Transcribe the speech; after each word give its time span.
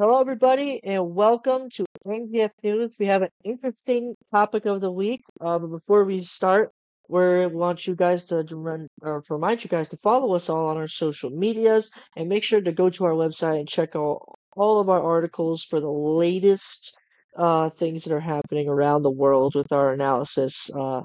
Hello, 0.00 0.20
everybody, 0.20 0.80
and 0.84 1.12
welcome 1.12 1.70
to 1.70 1.84
NGF 2.06 2.52
News. 2.62 2.94
We 3.00 3.06
have 3.06 3.22
an 3.22 3.30
interesting 3.42 4.14
topic 4.32 4.64
of 4.64 4.80
the 4.80 4.92
week. 4.92 5.22
Uh, 5.40 5.58
but 5.58 5.72
before 5.72 6.04
we 6.04 6.22
start, 6.22 6.70
we 7.08 7.48
want 7.48 7.84
you 7.84 7.96
guys 7.96 8.26
to 8.26 8.44
run, 8.52 8.86
or 9.02 9.24
remind 9.28 9.64
you 9.64 9.68
guys 9.68 9.88
to 9.88 9.96
follow 9.96 10.36
us 10.36 10.48
all 10.48 10.68
on 10.68 10.76
our 10.76 10.86
social 10.86 11.30
medias 11.30 11.90
and 12.16 12.28
make 12.28 12.44
sure 12.44 12.60
to 12.60 12.70
go 12.70 12.90
to 12.90 13.06
our 13.06 13.10
website 13.10 13.58
and 13.58 13.68
check 13.68 13.96
out 13.96 14.20
all 14.56 14.80
of 14.80 14.88
our 14.88 15.02
articles 15.02 15.64
for 15.64 15.80
the 15.80 15.90
latest 15.90 16.94
uh, 17.36 17.68
things 17.68 18.04
that 18.04 18.14
are 18.14 18.20
happening 18.20 18.68
around 18.68 19.02
the 19.02 19.10
world 19.10 19.56
with 19.56 19.72
our 19.72 19.92
analysis. 19.92 20.70
Uh, 20.72 21.00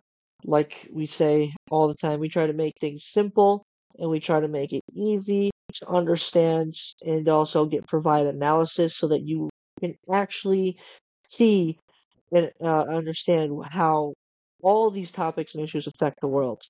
like 0.45 0.87
we 0.93 1.07
say 1.07 1.51
all 1.71 1.87
the 1.87 1.95
time, 1.95 2.19
we 2.19 2.29
try 2.29 2.45
to 2.45 2.53
make 2.53 2.75
things 2.79 3.05
simple 3.05 3.65
and 3.97 4.07
we 4.07 4.19
try 4.19 4.39
to 4.39 4.47
make 4.47 4.71
it 4.71 4.83
easy 4.93 5.49
understand 5.87 6.73
and 7.01 7.27
also 7.27 7.65
get 7.65 7.87
provide 7.87 8.27
analysis 8.27 8.95
so 8.95 9.07
that 9.09 9.21
you 9.21 9.49
can 9.79 9.95
actually 10.11 10.77
see 11.27 11.77
and 12.31 12.51
uh, 12.63 12.85
understand 12.89 13.51
how 13.69 14.13
all 14.61 14.89
these 14.89 15.11
topics 15.11 15.55
and 15.55 15.63
issues 15.63 15.87
affect 15.87 16.19
the 16.21 16.27
world. 16.27 16.61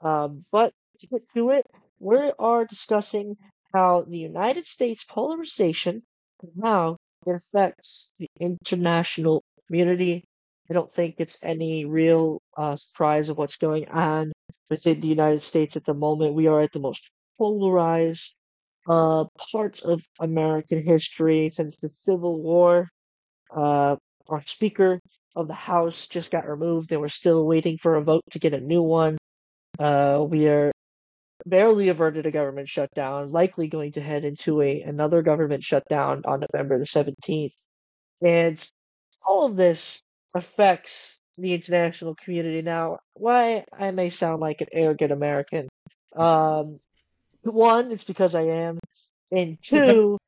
Um, 0.00 0.44
but 0.52 0.72
to 1.00 1.06
get 1.06 1.22
to 1.34 1.50
it, 1.50 1.66
we 1.98 2.32
are 2.38 2.64
discussing 2.64 3.36
how 3.74 4.02
the 4.02 4.18
United 4.18 4.66
States 4.66 5.04
polarization 5.04 6.02
and 6.42 6.52
how 6.62 6.96
it 7.26 7.34
affects 7.34 8.10
the 8.18 8.28
international 8.40 9.42
community. 9.66 10.24
I 10.70 10.74
don't 10.74 10.90
think 10.90 11.16
it's 11.18 11.42
any 11.42 11.84
real 11.84 12.40
uh, 12.56 12.76
surprise 12.76 13.28
of 13.28 13.38
what's 13.38 13.56
going 13.56 13.88
on 13.88 14.32
within 14.70 15.00
the 15.00 15.08
United 15.08 15.42
States 15.42 15.76
at 15.76 15.84
the 15.84 15.94
moment. 15.94 16.34
We 16.34 16.46
are 16.46 16.60
at 16.60 16.72
the 16.72 16.80
most 16.80 17.10
polarized 17.38 18.37
uh, 18.88 19.24
parts 19.52 19.82
of 19.82 20.02
American 20.18 20.82
history 20.82 21.50
since 21.52 21.76
the 21.76 21.90
Civil 21.90 22.40
War. 22.40 22.88
Uh, 23.54 23.96
our 24.28 24.42
Speaker 24.44 25.00
of 25.36 25.48
the 25.48 25.54
House 25.54 26.06
just 26.08 26.30
got 26.30 26.48
removed, 26.48 26.92
and 26.92 27.00
we're 27.00 27.08
still 27.08 27.46
waiting 27.46 27.78
for 27.78 27.96
a 27.96 28.02
vote 28.02 28.24
to 28.30 28.38
get 28.38 28.54
a 28.54 28.60
new 28.60 28.82
one. 28.82 29.18
Uh, 29.78 30.24
we 30.28 30.48
are 30.48 30.72
barely 31.46 31.88
averted 31.88 32.26
a 32.26 32.30
government 32.30 32.68
shutdown, 32.68 33.30
likely 33.30 33.68
going 33.68 33.92
to 33.92 34.00
head 34.00 34.24
into 34.24 34.60
a 34.60 34.82
another 34.82 35.22
government 35.22 35.62
shutdown 35.62 36.22
on 36.24 36.40
November 36.40 36.78
the 36.78 36.84
17th. 36.84 37.54
And 38.22 38.70
all 39.26 39.46
of 39.46 39.56
this 39.56 40.02
affects 40.34 41.18
the 41.36 41.54
international 41.54 42.14
community. 42.16 42.62
Now, 42.62 42.98
why 43.14 43.64
I 43.72 43.92
may 43.92 44.10
sound 44.10 44.40
like 44.40 44.60
an 44.60 44.68
arrogant 44.72 45.12
American, 45.12 45.68
um, 46.16 46.80
one, 47.52 47.92
it's 47.92 48.04
because 48.04 48.34
I 48.34 48.42
am, 48.42 48.78
and 49.30 49.58
two, 49.62 50.18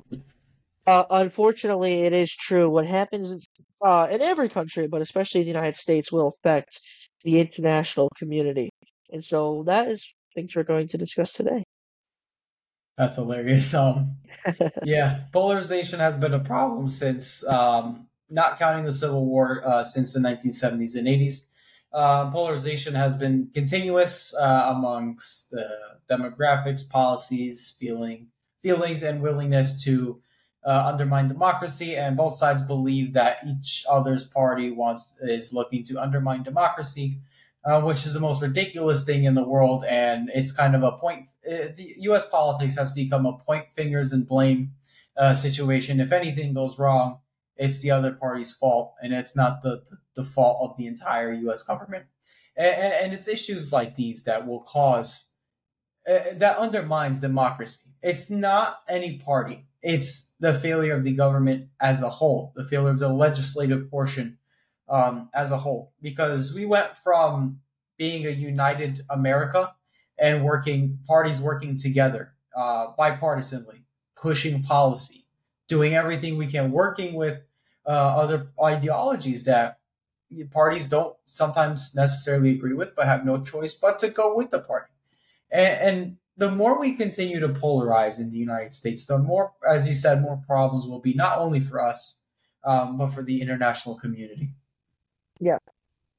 uh, 0.86 1.04
unfortunately, 1.10 2.02
it 2.02 2.12
is 2.12 2.34
true. 2.34 2.68
What 2.70 2.86
happens 2.86 3.46
uh, 3.84 4.08
in 4.10 4.20
every 4.20 4.48
country, 4.48 4.86
but 4.86 5.02
especially 5.02 5.42
the 5.42 5.48
United 5.48 5.76
States, 5.76 6.12
will 6.12 6.34
affect 6.38 6.80
the 7.24 7.40
international 7.40 8.08
community, 8.16 8.70
and 9.10 9.24
so 9.24 9.64
that 9.66 9.88
is 9.88 10.06
things 10.34 10.54
we're 10.54 10.62
going 10.62 10.88
to 10.88 10.98
discuss 10.98 11.32
today. 11.32 11.64
That's 12.96 13.16
hilarious. 13.16 13.74
Um, 13.80 14.16
yeah, 14.84 15.24
polarization 15.32 16.00
has 16.00 16.16
been 16.16 16.32
a 16.32 16.38
problem 16.38 16.88
since, 16.88 17.46
um, 17.46 18.08
not 18.30 18.58
counting 18.58 18.84
the 18.84 18.92
Civil 18.92 19.26
War, 19.26 19.60
uh, 19.66 19.84
since 19.84 20.14
the 20.14 20.20
1970s 20.20 20.96
and 20.96 21.06
80s. 21.06 21.42
Uh, 21.92 22.30
polarization 22.30 22.94
has 22.94 23.14
been 23.14 23.48
continuous 23.52 24.32
uh, 24.34 24.66
amongst 24.74 25.50
the 25.50 25.66
demographics, 26.08 26.88
policies, 26.88 27.74
feeling, 27.78 28.28
feelings, 28.62 29.02
and 29.02 29.20
willingness 29.20 29.82
to 29.82 30.20
uh, 30.64 30.84
undermine 30.86 31.26
democracy. 31.26 31.96
And 31.96 32.16
both 32.16 32.36
sides 32.36 32.62
believe 32.62 33.12
that 33.14 33.38
each 33.46 33.84
other's 33.88 34.24
party 34.24 34.70
wants 34.70 35.14
is 35.22 35.52
looking 35.52 35.82
to 35.84 36.00
undermine 36.00 36.42
democracy, 36.44 37.18
uh, 37.64 37.80
which 37.80 38.06
is 38.06 38.14
the 38.14 38.20
most 38.20 38.40
ridiculous 38.40 39.04
thing 39.04 39.24
in 39.24 39.34
the 39.34 39.42
world. 39.42 39.84
And 39.84 40.30
it's 40.32 40.52
kind 40.52 40.76
of 40.76 40.82
a 40.84 40.92
point. 40.92 41.30
Uh, 41.44 41.74
the 41.74 41.94
U.S. 42.00 42.26
politics 42.26 42.76
has 42.76 42.92
become 42.92 43.26
a 43.26 43.36
point 43.36 43.66
fingers 43.74 44.12
and 44.12 44.28
blame 44.28 44.72
uh, 45.16 45.34
situation. 45.34 46.00
If 46.00 46.12
anything 46.12 46.54
goes 46.54 46.78
wrong, 46.78 47.18
it's 47.60 47.82
the 47.82 47.90
other 47.90 48.12
party's 48.12 48.52
fault, 48.52 48.94
and 49.02 49.12
it's 49.12 49.36
not 49.36 49.60
the, 49.60 49.82
the, 49.90 49.98
the 50.16 50.24
fault 50.24 50.70
of 50.70 50.78
the 50.78 50.86
entire 50.86 51.30
U.S. 51.32 51.62
government. 51.62 52.06
And, 52.56 52.94
and, 52.94 53.12
it's 53.12 53.28
issues 53.28 53.70
like 53.70 53.94
these 53.94 54.24
that 54.24 54.46
will 54.46 54.60
cause 54.60 55.26
uh, 56.08 56.18
that 56.36 56.56
undermines 56.56 57.20
democracy. 57.20 57.90
It's 58.02 58.30
not 58.30 58.80
any 58.88 59.18
party. 59.18 59.66
It's 59.82 60.32
the 60.40 60.54
failure 60.54 60.94
of 60.94 61.04
the 61.04 61.12
government 61.12 61.68
as 61.78 62.00
a 62.00 62.08
whole, 62.08 62.52
the 62.56 62.64
failure 62.64 62.90
of 62.90 62.98
the 62.98 63.10
legislative 63.10 63.90
portion 63.90 64.38
um, 64.88 65.28
as 65.34 65.50
a 65.50 65.58
whole. 65.58 65.92
Because 66.00 66.54
we 66.54 66.64
went 66.64 66.96
from 66.96 67.60
being 67.98 68.26
a 68.26 68.30
united 68.30 69.04
America 69.10 69.74
and 70.18 70.44
working 70.44 70.98
parties 71.06 71.40
working 71.40 71.76
together 71.76 72.32
uh, 72.56 72.88
bipartisanly, 72.98 73.82
pushing 74.16 74.62
policy, 74.62 75.26
doing 75.68 75.94
everything 75.94 76.38
we 76.38 76.46
can, 76.46 76.72
working 76.72 77.12
with 77.14 77.42
uh, 77.86 77.90
other 77.90 78.48
ideologies 78.62 79.44
that 79.44 79.78
parties 80.52 80.88
don't 80.88 81.16
sometimes 81.26 81.94
necessarily 81.94 82.50
agree 82.50 82.74
with, 82.74 82.94
but 82.94 83.06
have 83.06 83.24
no 83.24 83.42
choice 83.42 83.74
but 83.74 83.98
to 83.98 84.08
go 84.08 84.36
with 84.36 84.50
the 84.50 84.60
party. 84.60 84.92
And, 85.50 85.80
and 85.80 86.16
the 86.36 86.50
more 86.50 86.78
we 86.78 86.92
continue 86.92 87.40
to 87.40 87.48
polarize 87.48 88.18
in 88.18 88.30
the 88.30 88.38
United 88.38 88.72
States, 88.72 89.06
the 89.06 89.18
more, 89.18 89.52
as 89.68 89.86
you 89.86 89.94
said, 89.94 90.22
more 90.22 90.40
problems 90.46 90.86
will 90.86 91.00
be 91.00 91.14
not 91.14 91.38
only 91.38 91.60
for 91.60 91.84
us, 91.84 92.16
um, 92.64 92.96
but 92.96 93.08
for 93.08 93.22
the 93.22 93.40
international 93.40 93.96
community. 93.96 94.50
Yeah, 95.40 95.58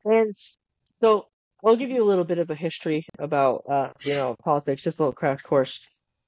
and 0.04 0.36
so 1.00 1.28
I'll 1.64 1.76
give 1.76 1.92
you 1.92 2.04
a 2.04 2.06
little 2.06 2.24
bit 2.24 2.40
of 2.40 2.50
a 2.50 2.56
history 2.56 3.06
about, 3.20 3.64
uh, 3.70 3.90
you 4.04 4.14
know, 4.14 4.36
politics, 4.44 4.82
just 4.82 5.00
a 5.00 5.04
little 5.04 5.14
crash 5.14 5.42
course. 5.42 5.80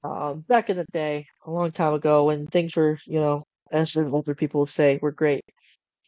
Um, 0.04 0.40
back 0.40 0.70
in 0.70 0.76
the 0.76 0.86
day, 0.92 1.26
a 1.46 1.50
long 1.50 1.72
time 1.72 1.94
ago, 1.94 2.24
when 2.24 2.46
things 2.46 2.76
were, 2.76 2.98
you 3.06 3.20
know, 3.20 3.44
as 3.74 3.96
older 3.96 4.34
people 4.34 4.66
say, 4.66 4.98
were 5.02 5.12
great. 5.12 5.44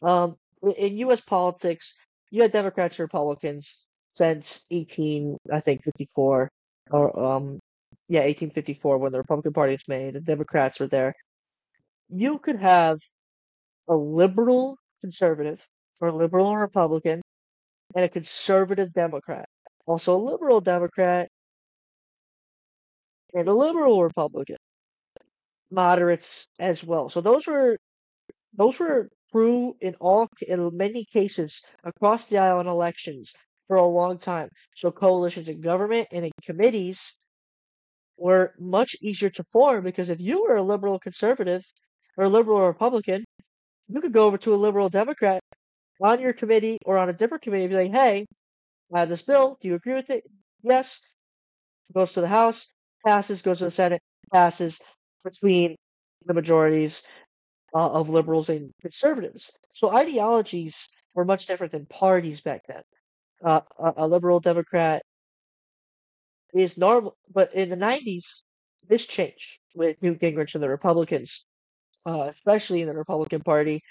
Um, 0.01 0.37
in 0.77 0.97
U.S. 0.99 1.19
politics, 1.19 1.93
you 2.31 2.41
had 2.41 2.51
Democrats 2.51 2.97
and 2.97 3.03
Republicans 3.03 3.85
since 4.13 4.63
18, 4.71 5.37
I 5.51 5.59
think, 5.59 5.83
54, 5.83 6.49
or 6.89 7.19
um, 7.19 7.59
yeah, 8.07 8.21
1854 8.21 8.97
when 8.97 9.11
the 9.11 9.17
Republican 9.19 9.53
Party 9.53 9.73
was 9.73 9.87
made. 9.87 10.13
The 10.13 10.21
Democrats 10.21 10.79
were 10.79 10.87
there. 10.87 11.13
You 12.09 12.39
could 12.39 12.59
have 12.59 12.99
a 13.89 13.95
liberal 13.95 14.77
conservative, 15.01 15.61
or 15.99 16.09
a 16.09 16.15
liberal 16.15 16.55
Republican, 16.55 17.21
and 17.95 18.05
a 18.05 18.09
conservative 18.09 18.93
Democrat. 18.93 19.47
Also, 19.85 20.15
a 20.15 20.23
liberal 20.23 20.61
Democrat 20.61 21.29
and 23.33 23.47
a 23.47 23.53
liberal 23.53 24.03
Republican 24.03 24.56
moderates 25.71 26.47
as 26.59 26.83
well. 26.83 27.09
So 27.09 27.21
those 27.21 27.47
were 27.47 27.77
those 28.53 28.79
were 28.79 29.09
true 29.31 29.75
in 29.81 29.95
all 29.95 30.29
in 30.47 30.77
many 30.77 31.05
cases 31.05 31.61
across 31.83 32.25
the 32.25 32.39
aisle 32.39 32.61
in 32.61 32.67
elections 32.67 33.33
for 33.67 33.77
a 33.77 33.85
long 33.85 34.17
time. 34.19 34.49
So 34.77 34.91
coalitions 34.91 35.49
in 35.49 35.61
government 35.61 36.09
and 36.11 36.25
in 36.25 36.31
committees 36.43 37.17
were 38.17 38.53
much 38.59 38.95
easier 39.01 39.29
to 39.29 39.43
form 39.43 39.83
because 39.83 40.09
if 40.09 40.19
you 40.19 40.43
were 40.43 40.55
a 40.55 40.63
liberal 40.63 40.99
conservative 40.99 41.63
or 42.17 42.25
a 42.25 42.29
liberal 42.29 42.61
Republican, 42.61 43.23
you 43.89 44.01
could 44.01 44.13
go 44.13 44.25
over 44.25 44.37
to 44.39 44.55
a 44.55 44.57
liberal 44.57 44.89
Democrat 44.89 45.41
on 46.01 46.19
your 46.21 46.33
committee 46.33 46.79
or 46.85 46.97
on 46.97 47.09
a 47.09 47.13
different 47.13 47.43
committee 47.43 47.65
and 47.65 47.71
be 47.71 47.77
like, 47.77 47.91
hey, 47.91 48.25
I 48.93 49.01
have 49.01 49.09
this 49.09 49.23
bill. 49.23 49.57
Do 49.61 49.67
you 49.69 49.75
agree 49.75 49.95
with 49.95 50.09
it? 50.09 50.23
Yes. 50.63 51.01
Goes 51.93 52.13
to 52.13 52.21
the 52.21 52.27
House, 52.27 52.71
passes, 53.05 53.41
goes 53.41 53.59
to 53.59 53.65
the 53.65 53.71
Senate, 53.71 54.01
passes 54.33 54.79
between 55.29 55.75
the 56.25 56.33
majorities 56.33 57.03
uh, 57.73 57.89
of 57.91 58.09
liberals 58.09 58.49
and 58.49 58.71
conservatives. 58.81 59.51
So 59.73 59.95
ideologies 59.95 60.87
were 61.13 61.25
much 61.25 61.47
different 61.47 61.73
than 61.73 61.85
parties 61.85 62.41
back 62.41 62.61
then. 62.67 62.83
Uh, 63.43 63.61
a, 63.79 63.93
a, 63.97 64.07
liberal 64.07 64.39
Democrat 64.39 65.03
is 66.53 66.77
normal, 66.77 67.15
but 67.31 67.53
in 67.53 67.69
the 67.69 67.75
90s, 67.75 68.43
this 68.87 69.05
changed 69.05 69.59
with 69.75 70.01
Newt 70.01 70.19
Gingrich 70.19 70.55
and 70.55 70.63
the 70.63 70.69
Republicans, 70.69 71.45
uh, 72.05 72.23
especially 72.23 72.81
in 72.81 72.87
the 72.87 72.95
Republican 72.95 73.41
Party, 73.41 73.81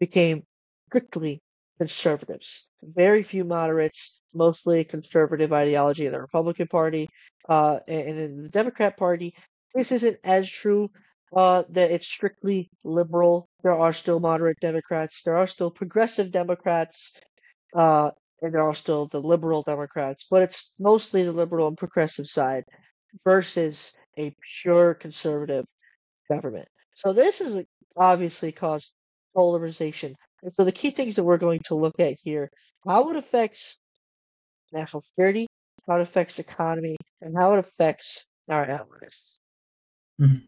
became 0.00 0.42
strictly 0.88 1.40
conservatives. 1.78 2.66
Very 2.82 3.22
few 3.22 3.44
moderates, 3.44 4.20
mostly 4.34 4.84
conservative 4.84 5.52
ideology 5.52 6.06
in 6.06 6.12
the 6.12 6.20
Republican 6.20 6.66
Party. 6.66 7.08
Uh, 7.48 7.78
and 7.86 8.18
in 8.18 8.42
the 8.42 8.48
Democrat 8.48 8.96
Party, 8.96 9.34
this 9.74 9.92
isn't 9.92 10.18
as 10.24 10.48
true 10.48 10.90
uh, 11.34 11.62
that 11.70 11.90
it's 11.90 12.06
strictly 12.06 12.70
liberal. 12.84 13.48
There 13.62 13.74
are 13.74 13.92
still 13.92 14.20
moderate 14.20 14.58
Democrats. 14.60 15.22
There 15.22 15.36
are 15.36 15.46
still 15.46 15.70
progressive 15.70 16.30
Democrats. 16.30 17.12
Uh, 17.74 18.10
and 18.42 18.52
there 18.52 18.68
are 18.68 18.74
still 18.74 19.06
the 19.06 19.20
liberal 19.20 19.62
Democrats, 19.62 20.26
but 20.28 20.42
it's 20.42 20.74
mostly 20.78 21.22
the 21.22 21.32
liberal 21.32 21.68
and 21.68 21.78
progressive 21.78 22.26
side 22.26 22.64
versus 23.24 23.94
a 24.18 24.34
pure 24.60 24.94
conservative 24.94 25.64
government. 26.28 26.68
So 26.94 27.12
this 27.12 27.40
is 27.40 27.64
obviously 27.96 28.52
caused 28.52 28.92
polarization. 29.34 30.14
And 30.42 30.52
so 30.52 30.64
the 30.64 30.72
key 30.72 30.90
things 30.90 31.16
that 31.16 31.24
we're 31.24 31.38
going 31.38 31.60
to 31.66 31.76
look 31.76 32.00
at 32.00 32.16
here, 32.22 32.50
how 32.84 33.10
it 33.10 33.16
affects 33.16 33.78
national 34.72 35.02
security, 35.02 35.46
how 35.86 35.96
it 35.96 36.02
affects 36.02 36.38
economy, 36.38 36.96
and 37.20 37.36
how 37.36 37.54
it 37.54 37.60
affects 37.60 38.28
our 38.48 38.64
allies. 38.64 39.38
Mm-hmm. 40.20 40.46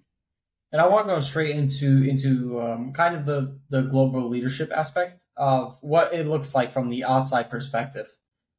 And 0.73 0.83
I 0.83 0.89
want 0.89 1.09
to 1.09 1.15
go 1.15 1.21
straight 1.21 1.55
into 1.55 2.03
into 2.03 2.61
um, 2.61 2.93
kind 2.93 3.15
of 3.15 3.25
the 3.27 3.61
the 3.71 3.83
global 3.83 4.29
leadership 4.29 4.73
aspect 4.75 5.25
of 5.37 5.79
what 5.81 6.13
it 6.13 6.27
looks 6.27 6.55
like 6.55 6.73
from 6.73 6.91
the 6.91 7.05
outside 7.05 7.49
perspective. 7.49 8.09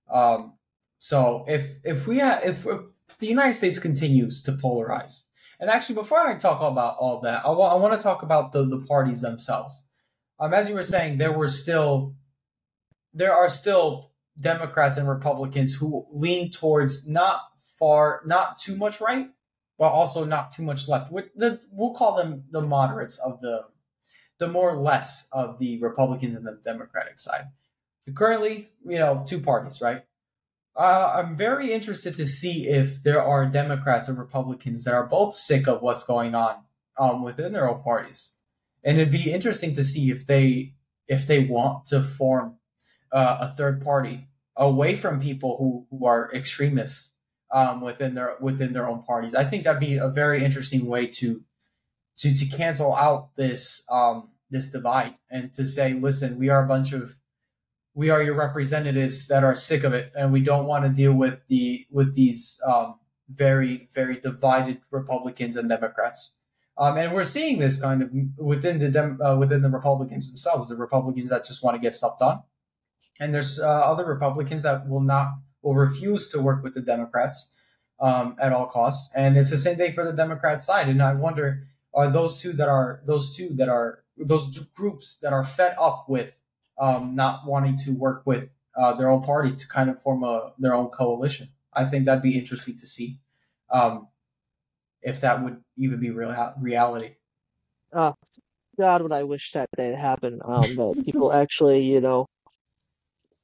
Um, 0.09 0.53
so 0.97 1.43
if 1.47 1.71
if 1.83 2.07
we 2.07 2.21
if, 2.21 2.65
if 2.65 3.17
the 3.19 3.27
United 3.27 3.53
States 3.53 3.79
continues 3.79 4.41
to 4.43 4.53
polarize, 4.53 5.23
and 5.59 5.69
actually 5.69 5.95
before 5.95 6.19
I 6.19 6.35
talk 6.35 6.61
about 6.61 6.95
all 6.99 7.19
that, 7.21 7.45
I 7.45 7.49
I 7.49 7.75
want 7.75 7.99
to 7.99 8.03
talk 8.03 8.23
about 8.23 8.53
the 8.53 8.65
the 8.65 8.79
parties 8.79 9.21
themselves. 9.21 9.85
Um, 10.39 10.53
as 10.53 10.69
you 10.69 10.75
were 10.75 10.83
saying, 10.83 11.17
there 11.17 11.33
were 11.33 11.49
still 11.49 12.15
there 13.13 13.33
are 13.33 13.49
still 13.49 14.11
Democrats 14.39 14.97
and 14.97 15.07
Republicans 15.07 15.73
who 15.73 16.05
lean 16.11 16.51
towards 16.51 17.07
not 17.07 17.41
far, 17.79 18.21
not 18.25 18.57
too 18.57 18.75
much 18.75 19.01
right, 19.01 19.29
but 19.77 19.91
also 19.91 20.23
not 20.23 20.53
too 20.53 20.63
much 20.63 20.87
left. 20.87 21.11
The, 21.11 21.59
we'll 21.71 21.93
call 21.93 22.15
them 22.15 22.45
the 22.51 22.61
moderates 22.61 23.17
of 23.17 23.41
the 23.41 23.65
the 24.37 24.47
more 24.49 24.75
less 24.75 25.27
of 25.31 25.59
the 25.59 25.79
Republicans 25.79 26.35
and 26.35 26.45
the 26.45 26.59
Democratic 26.65 27.19
side. 27.19 27.45
Currently, 28.13 28.69
you 28.85 28.99
know, 28.99 29.23
two 29.25 29.39
parties, 29.39 29.79
right? 29.79 30.03
Uh, 30.75 31.13
I'm 31.15 31.37
very 31.37 31.71
interested 31.71 32.15
to 32.15 32.25
see 32.25 32.67
if 32.67 33.01
there 33.01 33.23
are 33.23 33.45
Democrats 33.45 34.09
or 34.09 34.13
Republicans 34.13 34.83
that 34.83 34.93
are 34.93 35.05
both 35.05 35.35
sick 35.35 35.69
of 35.69 35.81
what's 35.81 36.03
going 36.03 36.35
on 36.35 36.57
um, 36.99 37.23
within 37.23 37.53
their 37.53 37.69
own 37.69 37.81
parties, 37.81 38.31
and 38.83 38.97
it'd 38.97 39.11
be 39.11 39.31
interesting 39.31 39.73
to 39.75 39.83
see 39.83 40.11
if 40.11 40.27
they 40.27 40.73
if 41.07 41.25
they 41.27 41.39
want 41.39 41.85
to 41.87 42.03
form 42.03 42.57
uh, 43.11 43.37
a 43.39 43.47
third 43.47 43.81
party 43.81 44.27
away 44.57 44.95
from 44.95 45.21
people 45.21 45.57
who, 45.57 45.87
who 45.89 46.05
are 46.05 46.31
extremists 46.33 47.11
um, 47.55 47.79
within 47.79 48.15
their 48.15 48.35
within 48.41 48.73
their 48.73 48.87
own 48.87 49.01
parties. 49.01 49.33
I 49.33 49.45
think 49.45 49.63
that'd 49.63 49.79
be 49.79 49.95
a 49.95 50.09
very 50.09 50.43
interesting 50.43 50.85
way 50.85 51.07
to 51.07 51.41
to 52.17 52.35
to 52.35 52.45
cancel 52.45 52.93
out 52.93 53.35
this 53.37 53.81
um, 53.89 54.29
this 54.51 54.69
divide 54.69 55.15
and 55.31 55.53
to 55.53 55.65
say, 55.65 55.93
listen, 55.93 56.37
we 56.37 56.49
are 56.49 56.63
a 56.63 56.67
bunch 56.67 56.91
of 56.91 57.15
we 57.93 58.09
are 58.09 58.21
your 58.21 58.35
representatives 58.35 59.27
that 59.27 59.45
are 59.45 59.55
sick 59.55 59.85
of 59.85 59.93
it, 59.93 60.11
and 60.17 60.33
we 60.33 60.41
don't 60.41 60.65
want 60.65 60.83
to 60.83 60.89
deal 60.89 61.13
with 61.13 61.47
the 61.47 61.85
with 61.89 62.13
these 62.13 62.59
um, 62.67 62.99
very 63.29 63.89
very 63.93 64.19
divided 64.19 64.81
Republicans 64.91 65.55
and 65.55 65.69
Democrats. 65.69 66.33
Um, 66.77 66.97
and 66.97 67.13
we're 67.13 67.23
seeing 67.23 67.57
this 67.57 67.79
kind 67.79 68.01
of 68.01 68.09
within 68.37 68.79
the 68.79 68.89
Dem- 68.89 69.21
uh, 69.21 69.37
within 69.37 69.61
the 69.61 69.69
Republicans 69.69 70.27
themselves, 70.27 70.67
the 70.67 70.75
Republicans 70.75 71.29
that 71.29 71.45
just 71.45 71.63
want 71.63 71.75
to 71.75 71.81
get 71.81 71.95
stuff 71.95 72.19
done, 72.19 72.39
and 73.17 73.33
there's 73.33 73.61
uh, 73.61 73.65
other 73.65 74.05
Republicans 74.05 74.63
that 74.63 74.89
will 74.89 74.99
not 74.99 75.35
will 75.65 75.75
refuse 75.75 76.29
to 76.29 76.39
work 76.39 76.63
with 76.63 76.75
the 76.75 76.81
Democrats 76.81 77.47
um, 77.99 78.35
at 78.39 78.53
all 78.53 78.67
costs, 78.67 79.11
and 79.15 79.35
it's 79.35 79.49
the 79.49 79.57
same 79.57 79.77
thing 79.77 79.93
for 79.93 80.05
the 80.05 80.13
Democrat 80.13 80.61
side. 80.61 80.87
And 80.87 81.01
I 81.01 81.15
wonder, 81.15 81.67
are 81.93 82.09
those 82.09 82.39
two 82.39 82.53
that 82.53 82.69
are 82.69 83.01
those 83.05 83.35
two 83.35 83.49
that 83.55 83.67
are 83.67 84.03
those 84.15 84.59
groups 84.75 85.17
that 85.23 85.33
are 85.33 85.43
fed 85.43 85.75
up 85.79 86.05
with 86.07 86.39
um, 86.77 87.15
not 87.15 87.47
wanting 87.47 87.77
to 87.79 87.91
work 87.91 88.21
with 88.25 88.49
uh, 88.77 88.93
their 88.93 89.09
own 89.09 89.23
party 89.23 89.55
to 89.55 89.67
kind 89.67 89.89
of 89.89 90.01
form 90.01 90.23
a 90.23 90.53
their 90.59 90.75
own 90.75 90.89
coalition. 90.89 91.49
I 91.73 91.85
think 91.85 92.05
that'd 92.05 92.23
be 92.23 92.37
interesting 92.37 92.77
to 92.77 92.87
see 92.87 93.19
um, 93.69 94.07
if 95.01 95.21
that 95.21 95.43
would 95.43 95.61
even 95.77 95.99
be 95.99 96.11
real 96.11 96.53
reality. 96.59 97.15
Uh, 97.91 98.13
God, 98.77 99.01
would 99.01 99.13
I 99.13 99.23
wish 99.23 99.53
that 99.53 99.69
that 99.77 99.95
happen. 99.95 100.41
Um, 100.43 100.75
that 100.75 101.03
people 101.05 101.33
actually, 101.33 101.83
you 101.83 102.01
know, 102.01 102.27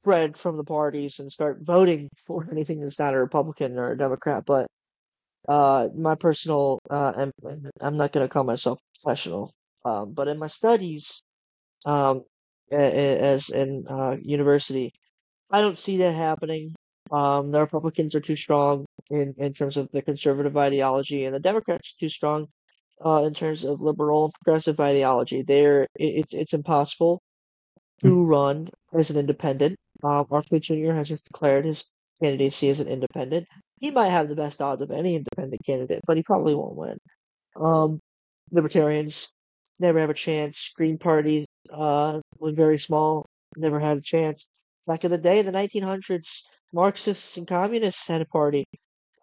spread 0.02 0.36
from 0.36 0.56
the 0.56 0.64
parties 0.64 1.20
and 1.20 1.30
start 1.30 1.58
voting 1.60 2.08
for 2.26 2.46
anything 2.52 2.80
that's 2.80 2.98
not 2.98 3.14
a 3.14 3.18
Republican 3.18 3.78
or 3.78 3.92
a 3.92 3.98
Democrat. 3.98 4.44
But 4.44 4.66
uh, 5.48 5.88
my 5.96 6.16
personal, 6.16 6.78
uh, 6.90 7.12
I'm, 7.16 7.32
I'm 7.80 7.96
not 7.96 8.12
going 8.12 8.26
to 8.26 8.32
call 8.32 8.44
myself 8.44 8.78
professional, 9.02 9.52
um, 9.84 10.12
but 10.12 10.28
in 10.28 10.38
my 10.38 10.48
studies, 10.48 11.22
um, 11.84 12.22
as 12.70 13.50
in 13.50 13.84
uh, 13.88 14.16
university. 14.20 14.92
I 15.50 15.60
don't 15.60 15.78
see 15.78 15.98
that 15.98 16.12
happening. 16.12 16.74
Um, 17.10 17.50
the 17.50 17.60
Republicans 17.60 18.14
are 18.14 18.20
too 18.20 18.36
strong 18.36 18.86
in, 19.10 19.34
in 19.36 19.52
terms 19.52 19.76
of 19.76 19.90
the 19.92 20.00
conservative 20.02 20.56
ideology, 20.56 21.24
and 21.24 21.34
the 21.34 21.40
Democrats 21.40 21.92
are 21.92 22.00
too 22.00 22.08
strong 22.08 22.46
uh, 23.04 23.24
in 23.24 23.34
terms 23.34 23.64
of 23.64 23.80
liberal 23.80 24.26
and 24.26 24.34
progressive 24.34 24.80
ideology. 24.80 25.42
They're 25.42 25.86
it's 25.94 26.32
it's 26.32 26.54
impossible 26.54 27.20
to 28.02 28.08
hmm. 28.08 28.26
run 28.26 28.68
as 28.94 29.10
an 29.10 29.18
independent. 29.18 29.76
Uh, 30.02 30.24
Mark 30.30 30.44
Jr. 30.60 30.92
has 30.94 31.08
just 31.08 31.26
declared 31.26 31.64
his 31.64 31.84
candidacy 32.22 32.68
as 32.68 32.80
an 32.80 32.88
independent. 32.88 33.46
He 33.80 33.90
might 33.90 34.10
have 34.10 34.28
the 34.28 34.34
best 34.36 34.60
odds 34.62 34.82
of 34.82 34.90
any 34.90 35.16
independent 35.16 35.60
candidate, 35.64 36.02
but 36.06 36.16
he 36.16 36.22
probably 36.22 36.54
won't 36.54 36.76
win. 36.76 36.98
Um, 37.56 38.00
libertarians 38.50 39.28
never 39.80 40.00
have 40.00 40.10
a 40.10 40.14
chance. 40.14 40.72
Green 40.76 40.98
Party 40.98 41.46
uh, 41.72 42.20
very 42.40 42.78
small, 42.78 43.26
never 43.56 43.80
had 43.80 43.98
a 43.98 44.02
chance. 44.02 44.46
Back 44.86 45.04
in 45.04 45.10
the 45.10 45.18
day, 45.18 45.38
in 45.40 45.46
the 45.46 45.52
1900s, 45.52 46.44
Marxists 46.72 47.36
and 47.36 47.46
communists 47.46 48.08
had 48.08 48.22
a 48.22 48.26
party 48.26 48.64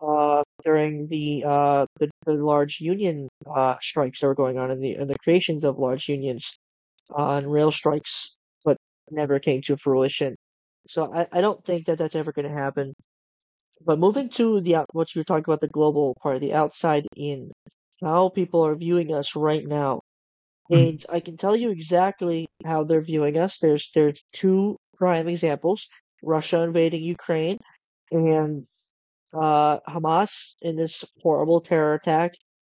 uh, 0.01 0.43
during 0.63 1.07
the, 1.07 1.43
uh, 1.45 1.85
the, 1.99 2.09
the 2.25 2.33
large 2.33 2.79
union 2.79 3.27
uh, 3.53 3.75
strikes 3.81 4.21
that 4.21 4.27
were 4.27 4.35
going 4.35 4.57
on 4.57 4.71
and 4.71 4.83
the 4.83 4.95
and 4.95 5.09
the 5.09 5.17
creations 5.23 5.63
of 5.63 5.77
large 5.77 6.07
unions 6.09 6.57
uh, 7.17 7.35
and 7.37 7.51
rail 7.51 7.71
strikes, 7.71 8.37
but 8.65 8.77
never 9.11 9.39
came 9.39 9.61
to 9.63 9.77
fruition. 9.77 10.35
So 10.87 11.13
I, 11.13 11.27
I 11.31 11.41
don't 11.41 11.63
think 11.63 11.85
that 11.85 11.97
that's 11.97 12.15
ever 12.15 12.31
going 12.31 12.47
to 12.47 12.53
happen. 12.53 12.93
But 13.85 13.99
moving 13.99 14.29
to 14.31 14.59
the 14.61 14.85
what 14.91 15.13
you 15.15 15.19
were 15.19 15.25
talking 15.25 15.45
about 15.45 15.61
the 15.61 15.67
global 15.67 16.15
part, 16.21 16.41
the 16.41 16.53
outside 16.53 17.07
in, 17.15 17.51
how 18.01 18.29
people 18.29 18.65
are 18.65 18.75
viewing 18.75 19.13
us 19.13 19.35
right 19.35 19.65
now. 19.65 20.01
Mm-hmm. 20.71 20.81
And 20.81 21.05
I 21.09 21.19
can 21.19 21.37
tell 21.37 21.55
you 21.55 21.71
exactly 21.71 22.47
how 22.65 22.83
they're 22.83 23.01
viewing 23.01 23.37
us. 23.37 23.57
There's 23.59 23.89
there's 23.95 24.23
two 24.33 24.77
prime 24.97 25.27
examples: 25.27 25.87
Russia 26.21 26.61
invading 26.61 27.03
Ukraine 27.03 27.57
and 28.11 28.65
uh, 29.33 29.79
Hamas 29.87 30.53
in 30.61 30.75
this 30.75 31.05
horrible 31.21 31.61
terror 31.61 31.93
attack 31.93 32.33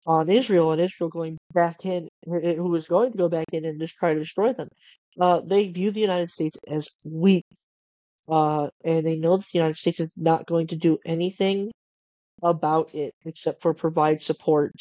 on 0.06 0.28
Israel, 0.28 0.72
and 0.72 0.80
Israel 0.80 1.10
going 1.10 1.38
back 1.52 1.84
in, 1.84 2.08
who 2.24 2.68
was 2.68 2.88
going 2.88 3.12
to 3.12 3.18
go 3.18 3.28
back 3.28 3.46
in 3.52 3.64
and 3.64 3.80
just 3.80 3.96
try 3.96 4.14
to 4.14 4.20
destroy 4.20 4.52
them. 4.52 4.68
Uh, 5.20 5.40
they 5.44 5.68
view 5.68 5.90
the 5.90 6.00
United 6.00 6.30
States 6.30 6.56
as 6.68 6.88
weak, 7.04 7.44
uh, 8.28 8.68
and 8.84 9.06
they 9.06 9.16
know 9.16 9.36
that 9.36 9.46
the 9.52 9.58
United 9.58 9.76
States 9.76 10.00
is 10.00 10.12
not 10.16 10.46
going 10.46 10.68
to 10.68 10.76
do 10.76 10.98
anything 11.04 11.70
about 12.42 12.94
it 12.94 13.14
except 13.24 13.62
for 13.62 13.74
provide 13.74 14.22
support 14.22 14.72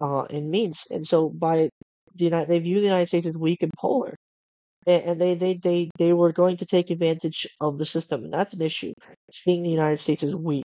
uh, 0.00 0.22
and 0.22 0.50
means. 0.50 0.84
And 0.90 1.06
so 1.06 1.28
by 1.28 1.70
the 2.14 2.24
United, 2.24 2.48
they 2.48 2.58
view 2.58 2.76
the 2.76 2.86
United 2.86 3.06
States 3.06 3.26
as 3.26 3.36
weak 3.36 3.62
and 3.62 3.72
polar, 3.76 4.16
and, 4.86 5.20
they, 5.20 5.34
they, 5.34 5.54
they, 5.54 5.90
they 5.98 6.12
were 6.12 6.32
going 6.32 6.58
to 6.58 6.66
take 6.66 6.90
advantage 6.90 7.48
of 7.60 7.78
the 7.78 7.86
system, 7.86 8.24
and 8.24 8.32
that's 8.32 8.54
an 8.54 8.62
issue. 8.62 8.92
Seeing 9.32 9.62
the 9.62 9.70
United 9.70 9.98
States 9.98 10.22
as 10.22 10.34
weak, 10.34 10.64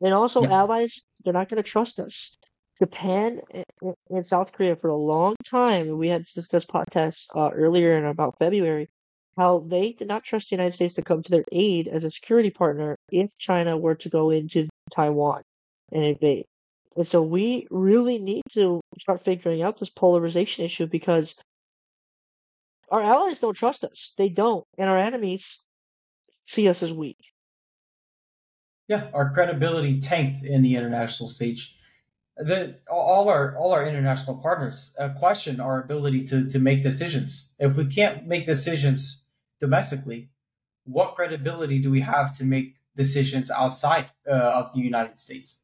and 0.00 0.14
also 0.14 0.42
yeah. 0.42 0.54
allies, 0.54 1.02
they're 1.24 1.32
not 1.32 1.48
going 1.48 1.62
to 1.62 1.68
trust 1.68 2.00
us. 2.00 2.36
Japan 2.78 3.40
and 4.10 4.26
South 4.26 4.52
Korea 4.52 4.74
for 4.74 4.88
a 4.88 4.96
long 4.96 5.36
time, 5.44 5.98
we 5.98 6.08
had 6.08 6.24
discussed 6.34 6.68
podcasts 6.68 7.26
uh, 7.36 7.50
earlier 7.50 7.96
in 7.96 8.04
about 8.06 8.38
February, 8.38 8.88
how 9.36 9.64
they 9.66 9.92
did 9.92 10.08
not 10.08 10.24
trust 10.24 10.50
the 10.50 10.56
United 10.56 10.74
States 10.74 10.94
to 10.94 11.02
come 11.02 11.22
to 11.22 11.30
their 11.30 11.44
aid 11.50 11.88
as 11.88 12.04
a 12.04 12.10
security 12.10 12.50
partner 12.50 12.96
if 13.10 13.30
China 13.38 13.76
were 13.76 13.94
to 13.96 14.08
go 14.08 14.30
into 14.30 14.68
Taiwan 14.90 15.42
and 15.90 16.04
invade. 16.04 16.44
And 16.96 17.06
so 17.06 17.22
we 17.22 17.66
really 17.70 18.18
need 18.18 18.42
to 18.52 18.80
start 19.00 19.24
figuring 19.24 19.62
out 19.62 19.78
this 19.78 19.88
polarization 19.88 20.64
issue 20.64 20.86
because 20.86 21.40
our 22.90 23.02
allies 23.02 23.38
don't 23.38 23.54
trust 23.54 23.84
us. 23.84 24.12
They 24.18 24.28
don't. 24.28 24.64
And 24.76 24.90
our 24.90 24.98
enemies 24.98 25.58
see 26.44 26.68
us 26.68 26.82
as 26.82 26.92
weak. 26.92 27.16
Yeah, 28.88 29.08
our 29.14 29.32
credibility 29.32 30.00
tanked 30.00 30.44
in 30.44 30.60
the 30.60 30.76
international 30.76 31.30
stage. 31.30 31.74
The, 32.36 32.78
all 32.90 33.28
our 33.28 33.56
all 33.56 33.72
our 33.72 33.86
international 33.86 34.36
partners 34.36 34.94
uh, 34.98 35.10
question 35.10 35.60
our 35.60 35.82
ability 35.82 36.24
to 36.24 36.48
to 36.48 36.58
make 36.58 36.82
decisions. 36.82 37.52
If 37.58 37.76
we 37.76 37.86
can't 37.86 38.26
make 38.26 38.44
decisions 38.44 39.21
domestically, 39.62 40.28
what 40.84 41.14
credibility 41.14 41.78
do 41.78 41.90
we 41.90 42.00
have 42.00 42.28
to 42.38 42.44
make 42.44 42.68
decisions 42.96 43.50
outside 43.50 44.06
uh, 44.28 44.60
of 44.60 44.72
the 44.74 44.80
United 44.80 45.18
States? 45.18 45.60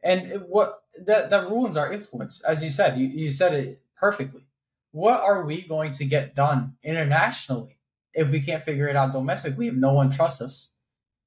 and 0.00 0.20
what 0.46 0.84
that 1.06 1.28
that 1.30 1.50
ruins 1.50 1.76
our 1.76 1.92
influence 1.92 2.40
as 2.42 2.62
you 2.62 2.70
said 2.70 2.96
you, 2.96 3.08
you 3.08 3.32
said 3.32 3.52
it 3.52 3.80
perfectly 3.96 4.44
what 4.92 5.20
are 5.20 5.44
we 5.44 5.56
going 5.62 5.90
to 5.90 6.04
get 6.04 6.36
done 6.36 6.76
internationally 6.84 7.80
if 8.14 8.30
we 8.30 8.40
can't 8.40 8.62
figure 8.62 8.86
it 8.86 8.94
out 8.94 9.10
domestically 9.10 9.66
if 9.66 9.74
no 9.74 9.92
one 9.92 10.08
trusts 10.08 10.40
us 10.40 10.70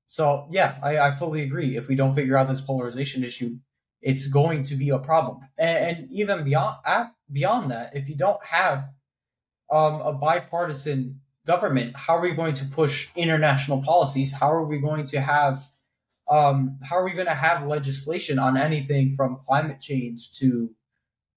so 0.07 0.47
yeah 0.51 0.77
i, 0.81 0.97
I 0.97 1.11
fully 1.11 1.41
agree 1.41 1.75
if 1.75 1.89
we 1.89 1.95
don't 1.95 2.15
figure 2.15 2.37
out 2.37 2.47
this 2.47 2.61
polarization 2.61 3.25
issue 3.25 3.57
it's 4.01 4.27
going 4.27 4.63
to 4.63 4.75
be 4.75 4.89
a 4.89 4.99
problem. 4.99 5.39
And, 5.57 5.85
and 5.97 6.11
even 6.11 6.43
beyond 6.43 6.77
beyond 7.31 7.71
that, 7.71 7.95
if 7.95 8.09
you 8.09 8.15
don't 8.15 8.43
have 8.45 8.89
um, 9.69 10.01
a 10.01 10.11
bipartisan 10.11 11.21
government, 11.45 11.95
how 11.95 12.17
are 12.17 12.21
we 12.21 12.31
going 12.31 12.53
to 12.55 12.65
push 12.65 13.09
international 13.15 13.81
policies? 13.81 14.33
How 14.33 14.51
are 14.51 14.65
we 14.65 14.79
going 14.79 15.05
to 15.07 15.21
have 15.21 15.67
um, 16.29 16.79
how 16.81 16.95
are 16.95 17.03
we 17.03 17.11
going 17.11 17.27
to 17.27 17.33
have 17.33 17.67
legislation 17.67 18.39
on 18.39 18.55
anything 18.55 19.15
from 19.17 19.37
climate 19.45 19.81
change 19.81 20.31
to 20.33 20.71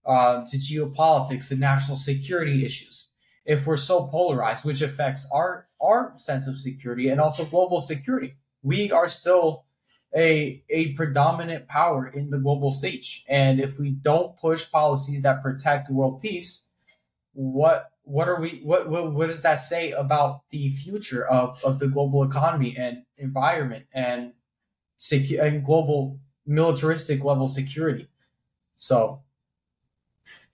uh, 0.06 0.44
to 0.46 0.56
geopolitics 0.56 1.50
and 1.50 1.58
national 1.60 1.96
security 1.96 2.64
issues? 2.64 3.08
If 3.44 3.66
we're 3.66 3.76
so 3.76 4.06
polarized, 4.06 4.64
which 4.64 4.82
affects 4.82 5.26
our 5.32 5.66
our 5.82 6.14
sense 6.16 6.46
of 6.46 6.58
security 6.58 7.08
and 7.08 7.20
also 7.20 7.44
global 7.44 7.80
security, 7.80 8.36
we 8.62 8.92
are 8.92 9.08
still 9.08 9.64
a 10.14 10.62
a 10.70 10.92
predominant 10.92 11.66
power 11.66 12.06
in 12.06 12.30
the 12.30 12.38
global 12.38 12.70
stage. 12.70 13.24
And 13.28 13.60
if 13.60 13.78
we 13.78 13.90
don't 13.90 14.36
push 14.36 14.70
policies 14.70 15.22
that 15.22 15.42
protect 15.42 15.90
world 15.90 16.22
peace, 16.22 16.64
what 17.32 17.90
what 18.04 18.28
are 18.28 18.40
we 18.40 18.60
what 18.62 18.88
what, 18.88 19.12
what 19.12 19.28
does 19.28 19.42
that 19.42 19.54
say 19.54 19.90
about 19.92 20.42
the 20.50 20.70
future 20.70 21.26
of, 21.26 21.62
of 21.64 21.78
the 21.78 21.88
global 21.88 22.22
economy 22.22 22.76
and 22.76 22.98
environment 23.16 23.86
and 23.92 24.32
secu- 24.98 25.42
and 25.42 25.64
global 25.64 26.20
militaristic 26.46 27.24
level 27.24 27.48
security? 27.48 28.08
So 28.76 29.22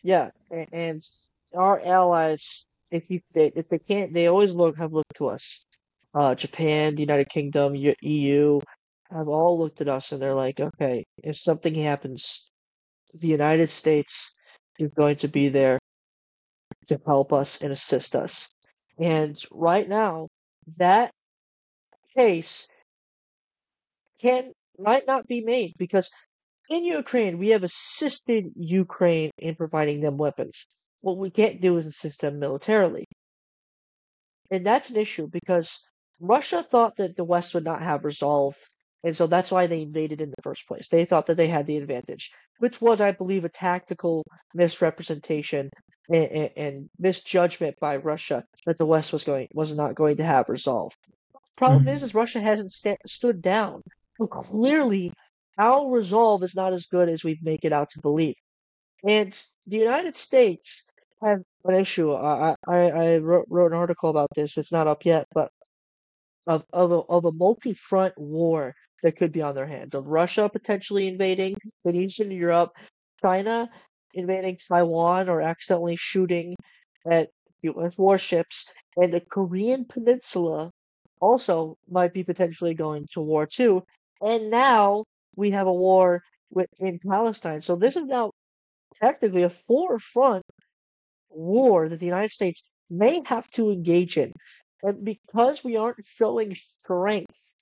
yeah, 0.03 0.31
and 0.73 1.03
our 1.55 1.81
allies, 1.85 2.67
if 2.91 3.11
you 3.11 3.21
they, 3.33 3.53
if 3.57 3.69
they 3.69 3.79
can't, 3.79 4.15
they 4.15 4.29
always 4.29 4.55
look 4.55 4.79
have 4.79 4.93
looked 4.93 5.17
to 5.17 5.29
us. 5.29 5.67
Uh, 6.15 6.35
Japan, 6.35 6.95
the 6.95 7.03
United 7.03 7.29
Kingdom, 7.29 7.75
EU, 7.75 8.61
have 9.11 9.29
all 9.29 9.59
looked 9.59 9.81
at 9.81 9.89
us 9.89 10.11
and 10.11 10.21
they're 10.21 10.35
like, 10.35 10.59
okay, 10.59 11.05
if 11.23 11.37
something 11.37 11.75
happens, 11.75 12.49
the 13.15 13.29
United 13.29 13.71
States 13.71 14.33
is 14.79 14.91
going 14.97 15.17
to 15.17 15.29
be 15.29 15.49
there 15.49 15.80
to 16.91 17.01
help 17.07 17.33
us 17.33 17.63
and 17.63 17.73
assist 17.73 18.15
us. 18.15 18.49
And 18.99 19.41
right 19.51 19.89
now, 19.89 20.29
that 20.77 21.11
case 22.15 22.69
can 24.21 24.53
might 24.79 25.07
not 25.07 25.27
be 25.27 25.41
made 25.41 25.75
because 25.79 26.11
in 26.69 26.85
Ukraine 26.85 27.39
we 27.39 27.49
have 27.49 27.63
assisted 27.63 28.53
Ukraine 28.57 29.31
in 29.39 29.55
providing 29.55 30.01
them 30.01 30.17
weapons. 30.19 30.67
What 31.01 31.17
we 31.17 31.31
can't 31.31 31.61
do 31.61 31.77
is 31.77 31.87
assist 31.87 32.21
them 32.21 32.39
militarily. 32.39 33.07
And 34.51 34.67
that's 34.67 34.91
an 34.91 34.97
issue 34.97 35.29
because 35.29 35.79
Russia 36.19 36.63
thought 36.63 36.97
that 36.97 37.17
the 37.17 37.25
West 37.25 37.55
would 37.55 37.65
not 37.65 37.83
have 37.83 38.05
resolve 38.05 38.57
and 39.03 39.17
so 39.17 39.27
that's 39.27 39.51
why 39.51 39.67
they 39.67 39.83
invaded 39.83 40.21
in 40.21 40.31
the 40.31 40.43
first 40.43 40.67
place. 40.69 40.89
They 40.89 41.05
thought 41.05 41.27
that 41.27 41.37
they 41.37 41.49
had 41.49 41.67
the 41.67 41.79
advantage, 41.79 42.33
which 42.59 42.81
was, 42.81 43.01
I 43.01 43.13
believe, 43.13 43.45
a 43.45 43.49
tactical 43.49 44.25
misrepresentation 44.55 45.71
and, 46.09 46.25
and, 46.25 46.51
and 46.57 46.91
misjudgment 46.99 47.77
by 47.81 47.97
Russia 47.97 48.45
that 48.67 48.77
the 48.77 48.87
West 48.87 49.13
was 49.13 49.25
going 49.25 49.49
was 49.53 49.75
not 49.75 49.95
going 49.95 50.19
to 50.19 50.25
have 50.25 50.49
resolve. 50.49 50.93
Problem 51.57 51.85
mm-hmm. 51.85 51.95
is, 51.95 52.03
is 52.03 52.15
Russia 52.15 52.41
hasn't 52.41 52.71
st- 52.71 53.01
stood 53.07 53.41
down. 53.41 53.83
So 54.19 54.27
clearly, 54.27 55.13
our 55.59 55.91
resolve 55.91 56.43
is 56.43 56.55
not 56.55 56.73
as 56.73 56.87
good 56.87 57.09
as 57.09 57.25
we 57.25 57.39
make 57.43 57.65
it 57.65 57.73
out 57.73 57.91
to 57.91 58.01
believe. 58.01 58.37
And 59.05 59.33
the 59.67 59.79
United 59.79 60.15
States 60.15 60.85
have 61.23 61.41
an 61.65 61.75
issue. 61.75 62.13
I 62.15 62.55
I, 62.67 62.91
I 62.91 63.17
wrote, 63.19 63.47
wrote 63.49 63.73
an 63.73 63.79
article 63.79 64.11
about 64.11 64.31
this. 64.35 64.59
It's 64.59 64.73
not 64.73 64.87
up 64.87 65.05
yet, 65.07 65.27
but 65.35 65.51
of 66.47 66.65
of 66.73 66.93
a, 66.93 66.97
of 66.97 67.25
a 67.25 67.33
multi-front 67.33 68.19
war 68.19 68.75
that 69.03 69.17
could 69.17 69.33
be 69.33 69.43
on 69.43 69.55
their 69.55 69.67
hands 69.67 69.95
of 69.95 70.07
Russia 70.07 70.49
potentially 70.49 71.09
invading 71.09 71.57
Eastern 71.87 72.31
Europe, 72.31 72.73
China 73.23 73.69
invading 74.15 74.59
Taiwan 74.69 75.29
or 75.29 75.41
accidentally 75.41 75.97
shooting 75.97 76.57
at 77.11 77.29
U.S. 77.63 77.97
warships, 77.97 78.67
and 78.97 79.13
the 79.13 79.21
Korean 79.21 79.85
Peninsula 79.85 80.71
also 81.21 81.77
might 81.89 82.13
be 82.13 82.25
potentially 82.25 82.75
going 82.75 83.07
to 83.13 83.21
war 83.21 83.47
too. 83.47 83.83
And 84.23 84.51
now 84.51 85.05
we 85.37 85.51
have 85.51 85.67
a 85.67 85.73
war 85.73 86.23
in 86.79 86.99
Palestine. 87.07 87.61
So 87.61 87.77
this 87.77 87.97
is 87.97 88.05
now 88.05 88.33
technically 89.01 89.43
a 89.43 89.51
four-front 89.51 90.43
war 91.29 91.89
that 91.89 92.01
the 92.01 92.07
United 92.07 92.31
States 92.31 92.69
may 92.89 93.23
have 93.27 93.49
to 93.53 93.71
engage 93.71 94.17
in. 94.17 94.33
And 94.83 95.05
because 95.05 95.63
we 95.63 95.77
aren't 95.77 96.05
showing 96.05 96.55
strength 96.55 97.55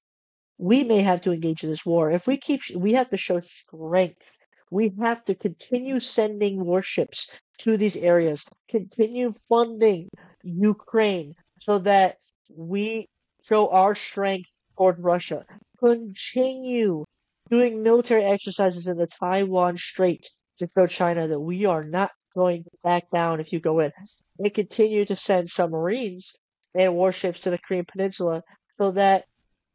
we 0.58 0.82
may 0.84 1.02
have 1.02 1.22
to 1.22 1.32
engage 1.32 1.62
in 1.62 1.70
this 1.70 1.86
war. 1.86 2.10
If 2.10 2.26
we 2.26 2.36
keep, 2.36 2.62
we 2.74 2.94
have 2.94 3.08
to 3.10 3.16
show 3.16 3.40
strength. 3.40 4.36
We 4.70 4.92
have 5.00 5.24
to 5.26 5.34
continue 5.34 6.00
sending 6.00 6.64
warships 6.64 7.30
to 7.58 7.76
these 7.76 7.96
areas, 7.96 8.44
continue 8.68 9.34
funding 9.48 10.10
Ukraine 10.42 11.34
so 11.60 11.78
that 11.78 12.16
we 12.54 13.08
show 13.48 13.68
our 13.68 13.94
strength 13.94 14.50
toward 14.76 15.02
Russia, 15.02 15.44
continue 15.78 17.04
doing 17.48 17.82
military 17.82 18.24
exercises 18.24 18.86
in 18.86 18.98
the 18.98 19.06
Taiwan 19.06 19.76
Strait 19.76 20.28
to 20.58 20.68
show 20.76 20.86
China 20.86 21.28
that 21.28 21.40
we 21.40 21.64
are 21.64 21.84
not 21.84 22.10
going 22.34 22.64
to 22.64 22.70
back 22.84 23.10
down 23.10 23.40
if 23.40 23.52
you 23.52 23.60
go 23.60 23.80
in, 23.80 23.90
and 24.38 24.54
continue 24.54 25.04
to 25.04 25.16
send 25.16 25.48
submarines 25.48 26.36
and 26.74 26.94
warships 26.94 27.40
to 27.40 27.50
the 27.50 27.58
Korean 27.58 27.86
Peninsula 27.86 28.42
so 28.76 28.90
that 28.92 29.24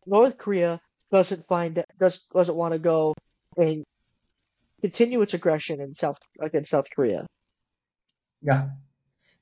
North 0.06 0.38
Korea 0.38 0.80
doesn't 1.12 1.46
find 1.46 1.84
does 2.00 2.26
doesn't 2.34 2.56
want 2.56 2.74
to 2.74 2.80
go 2.80 3.14
and 3.58 3.84
continue 4.82 5.22
its 5.22 5.34
aggression 5.34 5.80
in 5.80 5.94
South 5.94 6.18
against 6.42 6.72
South 6.72 6.88
Korea. 6.94 7.26
Yeah, 8.42 8.70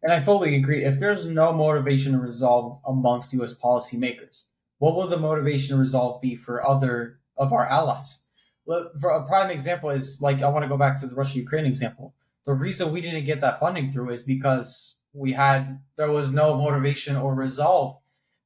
and 0.04 0.14
I 0.14 0.22
fully 0.22 0.56
agree. 0.56 0.84
If 0.84 1.00
there's 1.00 1.26
no 1.26 1.54
motivation 1.54 2.14
to 2.14 2.20
resolve 2.20 2.80
amongst 2.86 3.34
U.S. 3.34 3.54
policymakers, 3.54 4.46
what 4.78 4.96
will 4.96 5.08
the 5.08 5.18
motivation 5.18 5.76
to 5.76 5.80
resolve 5.80 6.22
be 6.22 6.36
for 6.36 6.66
other 6.68 7.20
of 7.38 7.54
our 7.54 7.68
allies? 7.68 8.20
For 8.66 9.10
a 9.10 9.26
prime 9.26 9.50
example 9.50 9.90
is 9.90 10.22
like 10.22 10.42
I 10.42 10.50
want 10.50 10.64
to 10.64 10.70
go 10.70 10.78
back 10.78 11.00
to 11.00 11.08
the 11.08 11.16
Russia-Ukraine 11.16 11.66
example. 11.66 12.14
The 12.46 12.54
reason 12.54 12.92
we 12.92 13.02
didn't 13.02 13.26
get 13.26 13.42
that 13.42 13.60
funding 13.60 13.92
through 13.92 14.12
is 14.12 14.24
because 14.24 14.96
we 15.14 15.34
had 15.34 15.80
there 15.98 16.10
was 16.10 16.32
no 16.32 16.56
motivation 16.56 17.16
or 17.16 17.36
resolve 17.36 17.98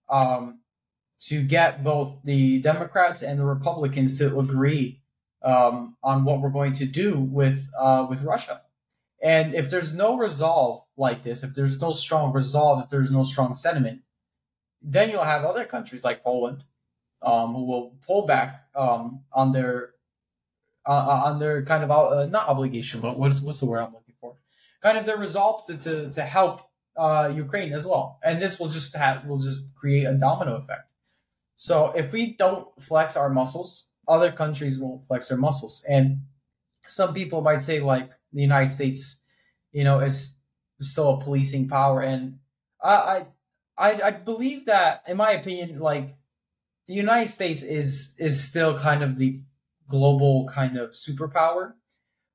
um, 0.09 0.59
to 1.21 1.41
get 1.41 1.83
both 1.83 2.17
the 2.23 2.59
Democrats 2.59 3.21
and 3.21 3.39
the 3.39 3.45
Republicans 3.45 4.17
to 4.19 4.37
agree 4.37 5.01
um, 5.41 5.95
on 6.03 6.25
what 6.25 6.41
we're 6.41 6.49
going 6.49 6.73
to 6.73 6.85
do 6.85 7.19
with 7.19 7.67
uh, 7.79 8.05
with 8.09 8.21
Russia. 8.23 8.61
And 9.21 9.55
if 9.55 9.69
there's 9.69 9.93
no 9.93 10.17
resolve 10.17 10.83
like 10.97 11.23
this, 11.23 11.43
if 11.43 11.53
there's 11.53 11.81
no 11.81 11.91
strong 11.91 12.33
resolve, 12.33 12.83
if 12.83 12.89
there's 12.89 13.11
no 13.11 13.23
strong 13.23 13.55
sentiment, 13.55 14.01
then 14.81 15.09
you'll 15.09 15.23
have 15.23 15.43
other 15.43 15.65
countries 15.65 16.03
like 16.03 16.23
Poland 16.23 16.63
um, 17.21 17.53
who 17.53 17.65
will 17.65 17.95
pull 18.05 18.25
back 18.25 18.65
um, 18.75 19.21
on 19.33 19.51
their 19.51 19.91
uh, 20.85 20.91
uh 20.91 21.21
on 21.25 21.39
their 21.39 21.63
kind 21.63 21.83
of 21.83 21.91
uh, 21.91 22.27
not 22.27 22.47
obligation, 22.47 23.01
but 23.01 23.17
what's 23.17 23.41
what's 23.41 23.59
the 23.59 23.65
word 23.65 23.79
I'm 23.79 23.93
looking 23.93 24.15
for? 24.19 24.35
Kind 24.81 24.97
of 24.97 25.05
their 25.05 25.17
resolve 25.17 25.65
to 25.67 25.77
to, 25.77 26.11
to 26.11 26.21
help 26.21 26.61
uh, 26.97 27.31
Ukraine 27.33 27.73
as 27.73 27.85
well, 27.85 28.19
and 28.23 28.41
this 28.41 28.59
will 28.59 28.69
just 28.69 28.95
have 28.95 29.25
will 29.25 29.39
just 29.39 29.61
create 29.75 30.03
a 30.03 30.13
domino 30.13 30.55
effect. 30.55 30.87
So 31.55 31.91
if 31.95 32.11
we 32.11 32.35
don't 32.35 32.67
flex 32.81 33.15
our 33.15 33.29
muscles, 33.29 33.87
other 34.07 34.31
countries 34.31 34.79
won't 34.79 35.07
flex 35.07 35.29
their 35.29 35.37
muscles. 35.37 35.85
And 35.89 36.21
some 36.87 37.13
people 37.13 37.41
might 37.41 37.61
say 37.61 37.79
like 37.79 38.11
the 38.33 38.41
United 38.41 38.69
States, 38.69 39.21
you 39.71 39.83
know, 39.83 39.99
is 39.99 40.37
still 40.81 41.13
a 41.13 41.21
policing 41.21 41.67
power. 41.67 42.01
And 42.01 42.39
I 42.83 43.25
I 43.77 44.01
I 44.03 44.11
believe 44.11 44.65
that 44.65 45.03
in 45.07 45.17
my 45.17 45.31
opinion, 45.31 45.79
like 45.79 46.15
the 46.87 46.93
United 46.93 47.29
States 47.29 47.63
is 47.63 48.11
is 48.17 48.43
still 48.43 48.77
kind 48.77 49.03
of 49.03 49.17
the 49.17 49.41
global 49.87 50.47
kind 50.47 50.77
of 50.77 50.91
superpower, 50.91 51.73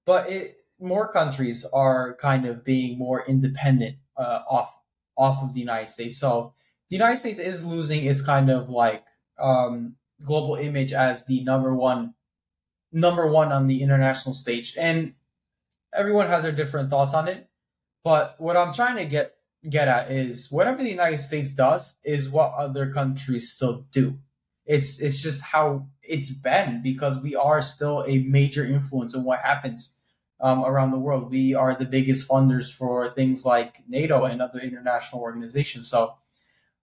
but 0.06 0.28
it 0.28 0.56
more 0.80 1.12
countries 1.12 1.64
are 1.72 2.14
kind 2.16 2.46
of 2.46 2.64
being 2.64 2.98
more 2.98 3.24
independent 3.26 3.96
uh, 4.16 4.40
off 4.48 4.74
off 5.16 5.42
of 5.42 5.52
the 5.52 5.60
United 5.60 5.88
States. 5.88 6.18
So 6.18 6.54
the 6.88 6.96
United 6.96 7.18
States 7.18 7.38
is 7.38 7.64
losing 7.64 8.06
its 8.06 8.20
kind 8.20 8.50
of 8.50 8.70
like 8.70 9.04
um, 9.40 9.96
global 10.24 10.56
image 10.56 10.92
as 10.92 11.24
the 11.24 11.42
number 11.44 11.74
one 11.74 12.14
number 12.92 13.26
one 13.26 13.52
on 13.52 13.66
the 13.66 13.82
international 13.82 14.34
stage. 14.34 14.74
And 14.76 15.14
everyone 15.94 16.26
has 16.26 16.42
their 16.42 16.52
different 16.52 16.90
thoughts 16.90 17.14
on 17.14 17.28
it. 17.28 17.48
But 18.02 18.36
what 18.38 18.56
i'm 18.56 18.72
trying 18.72 18.96
to 18.96 19.04
get 19.04 19.34
get 19.68 19.88
at 19.88 20.10
is 20.10 20.50
whatever 20.50 20.82
the 20.82 20.88
united 20.88 21.18
states 21.18 21.52
does 21.52 21.98
is 22.02 22.30
what 22.30 22.54
other 22.54 22.90
countries 22.92 23.52
still 23.52 23.86
do. 23.92 24.18
It's 24.64 24.98
it's 25.00 25.22
just 25.22 25.42
how 25.42 25.88
it's 26.02 26.30
been 26.30 26.80
because 26.82 27.18
we 27.18 27.34
are 27.34 27.60
still 27.60 28.04
a 28.06 28.18
major 28.18 28.64
influence 28.64 29.14
on 29.14 29.24
what 29.24 29.40
happens 29.40 29.94
um, 30.40 30.64
around 30.64 30.90
the 30.90 30.98
world. 30.98 31.30
We 31.30 31.54
are 31.54 31.74
the 31.74 31.84
biggest 31.84 32.28
funders 32.28 32.72
for 32.72 33.10
things 33.10 33.44
like 33.44 33.82
nato 33.88 34.24
and 34.24 34.40
other 34.40 34.60
international 34.60 35.22
organizations. 35.22 35.88
So 35.88 36.14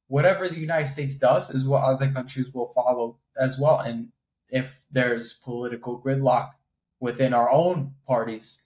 whatever 0.08 0.48
the 0.48 0.60
United 0.60 0.88
States 0.88 1.18
does 1.18 1.50
is 1.50 1.66
what 1.66 1.84
other 1.84 2.10
countries 2.10 2.54
will 2.54 2.72
follow 2.74 3.18
as 3.40 3.60
well. 3.60 3.80
And 3.80 4.10
if 4.50 4.84
there's 4.92 5.34
political 5.34 6.02
gridlock 6.02 6.52
within 7.00 7.34
our 7.34 7.52
own 7.52 7.94
parties, 8.08 8.64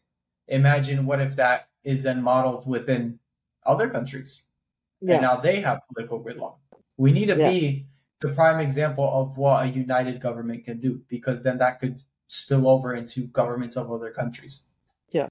imagine 0.48 1.06
what 1.06 1.20
if 1.20 1.36
that 1.36 1.70
is 1.84 2.04
then 2.04 2.22
modeled 2.22 2.68
within 2.68 3.20
other 3.66 3.90
countries. 3.90 4.44
Yeah. 5.02 5.16
And 5.16 5.24
now 5.24 5.36
they 5.38 5.60
have 5.62 5.80
political 5.94 6.24
gridlock. 6.24 6.58
We 6.98 7.12
need 7.12 7.28
to 7.28 7.38
yeah. 7.38 7.50
be 7.50 7.88
the 8.20 8.30
prime 8.30 8.60
example 8.60 9.10
of 9.12 9.38
what 9.38 9.66
a 9.66 9.70
united 9.70 10.22
government 10.22 10.64
can 10.64 10.80
do 10.80 11.02
because 11.10 11.44
then 11.44 11.58
that 11.58 11.80
could 11.80 12.04
spill 12.28 12.68
over 12.68 12.94
into 12.94 13.28
governments 13.28 13.76
of 13.76 13.92
other 13.92 14.12
countries. 14.12 14.66
Yeah. 15.12 15.28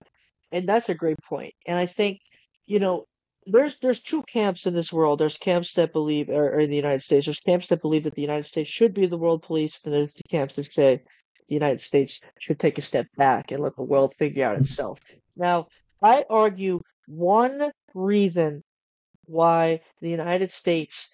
And 0.50 0.68
that's 0.68 0.88
a 0.88 0.94
great 0.94 1.18
point. 1.22 1.54
And 1.66 1.78
I 1.78 1.86
think, 1.86 2.20
you 2.66 2.80
know, 2.80 3.04
there's 3.46 3.78
there's 3.78 4.00
two 4.00 4.22
camps 4.22 4.66
in 4.66 4.74
this 4.74 4.92
world. 4.92 5.18
There's 5.18 5.36
camps 5.36 5.74
that 5.74 5.92
believe, 5.92 6.28
or, 6.28 6.54
or, 6.54 6.60
in 6.60 6.70
the 6.70 6.76
United 6.76 7.02
States, 7.02 7.26
there's 7.26 7.40
camps 7.40 7.68
that 7.68 7.82
believe 7.82 8.04
that 8.04 8.14
the 8.14 8.22
United 8.22 8.46
States 8.46 8.70
should 8.70 8.94
be 8.94 9.06
the 9.06 9.16
world 9.16 9.42
police, 9.42 9.80
and 9.84 9.94
there's 9.94 10.12
the 10.14 10.22
camps 10.24 10.56
that 10.56 10.72
say 10.72 11.02
the 11.48 11.54
United 11.54 11.80
States 11.80 12.20
should 12.38 12.58
take 12.58 12.78
a 12.78 12.82
step 12.82 13.06
back 13.16 13.50
and 13.50 13.62
let 13.62 13.76
the 13.76 13.82
world 13.82 14.14
figure 14.18 14.44
out 14.44 14.58
itself. 14.58 15.00
Now, 15.36 15.68
I 16.02 16.24
argue 16.28 16.80
one 17.06 17.72
reason 17.94 18.62
why 19.24 19.80
the 20.00 20.10
United 20.10 20.50
States 20.50 21.12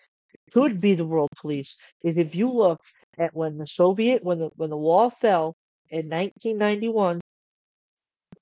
could 0.53 0.81
be 0.81 0.95
the 0.95 1.05
world 1.05 1.31
police 1.37 1.77
is 2.03 2.17
if 2.17 2.35
you 2.35 2.51
look 2.51 2.81
at 3.19 3.35
when 3.35 3.59
the 3.59 3.67
Soviet 3.67 4.23
when 4.23 4.39
the 4.39 4.51
when 4.57 4.71
the 4.71 4.77
wall 4.77 5.11
fell 5.11 5.55
in 5.89 6.09
1991 6.09 7.21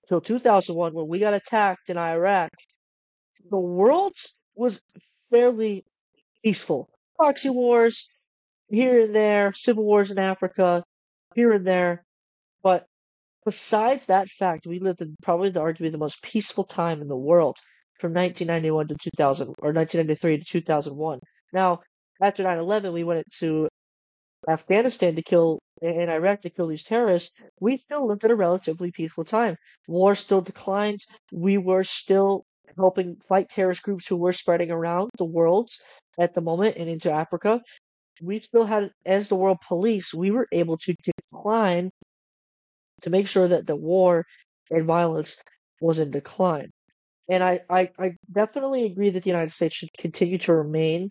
till 0.09 0.21
2001 0.21 0.95
when 0.95 1.09
we 1.09 1.19
got 1.19 1.35
attacked 1.35 1.91
in 1.91 1.97
Iraq, 1.97 2.51
the 3.51 3.59
world 3.59 4.15
was 4.55 4.81
fairly 5.31 5.85
peaceful. 6.43 6.89
Proxy 7.17 7.51
wars 7.51 8.09
here 8.69 9.03
and 9.03 9.15
there, 9.15 9.53
civil 9.55 9.85
wars 9.85 10.11
in 10.11 10.19
Africa 10.19 10.83
here 11.35 11.53
and 11.53 11.67
there, 11.67 12.05
but 12.63 12.87
besides 13.45 14.07
that 14.07 14.29
fact, 14.29 14.67
we 14.67 14.79
lived 14.79 15.03
in 15.03 15.17
probably 15.23 15.51
the 15.51 15.61
arguably 15.61 15.93
the 15.93 15.99
most 15.99 16.23
peaceful 16.23 16.65
time 16.65 17.03
in 17.03 17.09
the 17.09 17.17
world 17.17 17.59
from 18.01 18.13
1991 18.13 18.89
to 18.89 18.95
2000 18.95 19.49
or 19.59 19.73
1993 19.73 20.39
to 20.39 20.45
2001. 20.45 21.21
Now, 21.53 21.81
after 22.21 22.43
9/11, 22.43 22.93
we 22.93 23.05
went 23.05 23.27
to 23.41 23.69
Afghanistan 24.49 25.17
to 25.17 25.23
kill 25.23 25.61
and 25.83 26.11
Iraq 26.11 26.41
to 26.43 26.51
kill 26.51 26.69
these 26.69 26.85
terrorists. 26.85 27.39
We 27.61 27.77
still 27.77 28.07
lived 28.07 28.25
in 28.25 28.31
a 28.31 28.37
relatively 28.37 28.93
peaceful 28.93 29.25
time. 29.25 29.57
War 29.89 30.15
still 30.15 30.41
declined. 30.41 31.01
We 31.33 31.59
were 31.59 31.85
still 31.85 32.45
helping 32.77 33.17
fight 33.29 33.49
terrorist 33.49 33.83
groups 33.83 34.07
who 34.07 34.17
were 34.17 34.33
spreading 34.33 34.71
around 34.71 35.11
the 35.19 35.25
world 35.25 35.71
at 36.19 36.35
the 36.35 36.41
moment 36.41 36.77
and 36.77 36.89
into 36.89 37.13
Africa. 37.13 37.61
We 38.23 38.39
still 38.39 38.65
had, 38.65 38.91
as 39.05 39.29
the 39.29 39.37
world 39.37 39.59
police, 39.67 40.15
we 40.15 40.31
were 40.31 40.47
able 40.53 40.77
to 40.79 40.95
decline 41.03 41.91
to 43.03 43.11
make 43.11 43.29
sure 43.29 43.49
that 43.49 43.67
the 43.67 43.77
war 43.77 44.25
and 44.71 44.87
violence 44.87 45.37
was 45.81 45.99
in 45.99 46.11
decline. 46.11 46.71
And 47.29 47.43
I, 47.43 47.61
I, 47.69 47.91
I 47.99 48.13
definitely 48.31 48.85
agree 48.85 49.11
that 49.11 49.23
the 49.23 49.31
United 49.31 49.53
States 49.53 49.77
should 49.77 49.93
continue 49.99 50.39
to 50.39 50.55
remain 50.55 51.09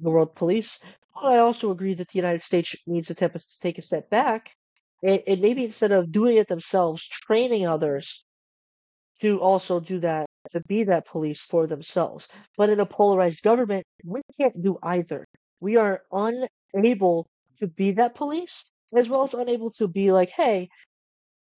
the 0.00 0.10
world 0.10 0.34
police. 0.34 0.80
But 1.14 1.24
I 1.24 1.38
also 1.38 1.70
agree 1.70 1.94
that 1.94 2.08
the 2.08 2.18
United 2.18 2.42
States 2.42 2.74
needs 2.86 3.08
to 3.08 3.14
take 3.14 3.78
a, 3.78 3.82
step 3.82 4.10
back 4.10 4.50
and, 5.02 5.22
and 5.26 5.40
maybe 5.40 5.64
instead 5.64 5.92
of 5.92 6.12
doing 6.12 6.36
it 6.36 6.48
themselves, 6.48 7.06
training 7.06 7.66
others 7.66 8.24
to 9.20 9.38
also 9.40 9.80
do 9.80 10.00
that, 10.00 10.26
to 10.50 10.60
be 10.60 10.84
that 10.84 11.06
police 11.06 11.40
for 11.40 11.66
themselves. 11.66 12.28
But 12.56 12.70
in 12.70 12.80
a 12.80 12.86
polarized 12.86 13.42
government, 13.42 13.84
we 14.04 14.22
can't 14.38 14.62
do 14.62 14.78
either. 14.82 15.26
We 15.60 15.76
are 15.76 16.02
unable 16.12 17.26
to 17.60 17.66
be 17.66 17.92
that 17.92 18.14
police, 18.14 18.70
as 18.94 19.08
well 19.08 19.22
as 19.22 19.34
unable 19.34 19.70
to 19.72 19.88
be 19.88 20.12
like, 20.12 20.30
hey, 20.30 20.68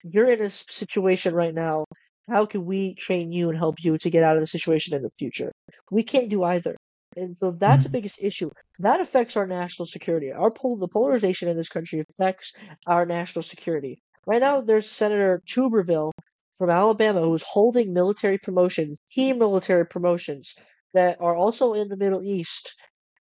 you're 0.03 0.29
in 0.29 0.41
a 0.41 0.49
situation 0.49 1.33
right 1.33 1.53
now. 1.53 1.85
How 2.29 2.45
can 2.45 2.65
we 2.65 2.95
train 2.95 3.31
you 3.31 3.49
and 3.49 3.57
help 3.57 3.83
you 3.83 3.97
to 3.97 4.09
get 4.09 4.23
out 4.23 4.35
of 4.35 4.41
the 4.41 4.47
situation 4.47 4.95
in 4.95 5.01
the 5.01 5.11
future? 5.17 5.51
We 5.91 6.03
can't 6.03 6.29
do 6.29 6.43
either. 6.43 6.75
And 7.15 7.37
so 7.37 7.51
that's 7.51 7.83
the 7.83 7.89
mm-hmm. 7.89 7.93
biggest 7.93 8.19
issue. 8.21 8.49
That 8.79 8.99
affects 8.99 9.37
our 9.37 9.45
national 9.45 9.85
security. 9.85 10.31
Our 10.31 10.51
pol- 10.51 10.77
the 10.77 10.87
polarization 10.87 11.47
in 11.47 11.57
this 11.57 11.69
country 11.69 11.99
affects 11.99 12.53
our 12.87 13.05
national 13.05 13.43
security. 13.43 14.01
Right 14.25 14.41
now, 14.41 14.61
there's 14.61 14.89
Senator 14.89 15.41
Tuberville 15.47 16.11
from 16.57 16.69
Alabama 16.69 17.21
who's 17.21 17.43
holding 17.43 17.93
military 17.93 18.37
promotions, 18.37 18.99
key 19.11 19.33
military 19.33 19.85
promotions 19.85 20.55
that 20.93 21.17
are 21.19 21.35
also 21.35 21.73
in 21.73 21.87
the 21.87 21.97
Middle 21.97 22.23
East. 22.23 22.75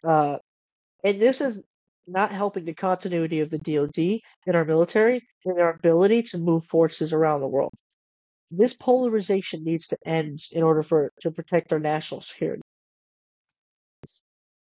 Uh, 0.07 0.37
and 1.03 1.21
this 1.21 1.41
is 1.41 1.63
not 2.07 2.33
helping 2.33 2.65
the 2.65 2.75
continuity 2.75 3.41
of 3.41 3.51
the 3.51 3.59
DoD 3.59 4.21
and 4.47 4.57
our 4.57 4.65
military 4.65 5.23
and 5.45 5.61
our 5.61 5.75
ability 5.75 6.23
to 6.23 6.39
move 6.39 6.65
forces 6.65 7.13
around 7.13 7.41
the 7.41 7.49
world. 7.49 7.73
This 8.51 8.75
polarization 8.75 9.65
needs 9.65 9.89
to 9.89 9.99
end 10.05 10.41
in 10.53 10.63
order 10.63 10.83
for 10.83 11.13
to 11.23 11.31
protect 11.31 11.73
our 11.73 11.79
national 11.79 12.21
security. 12.21 12.63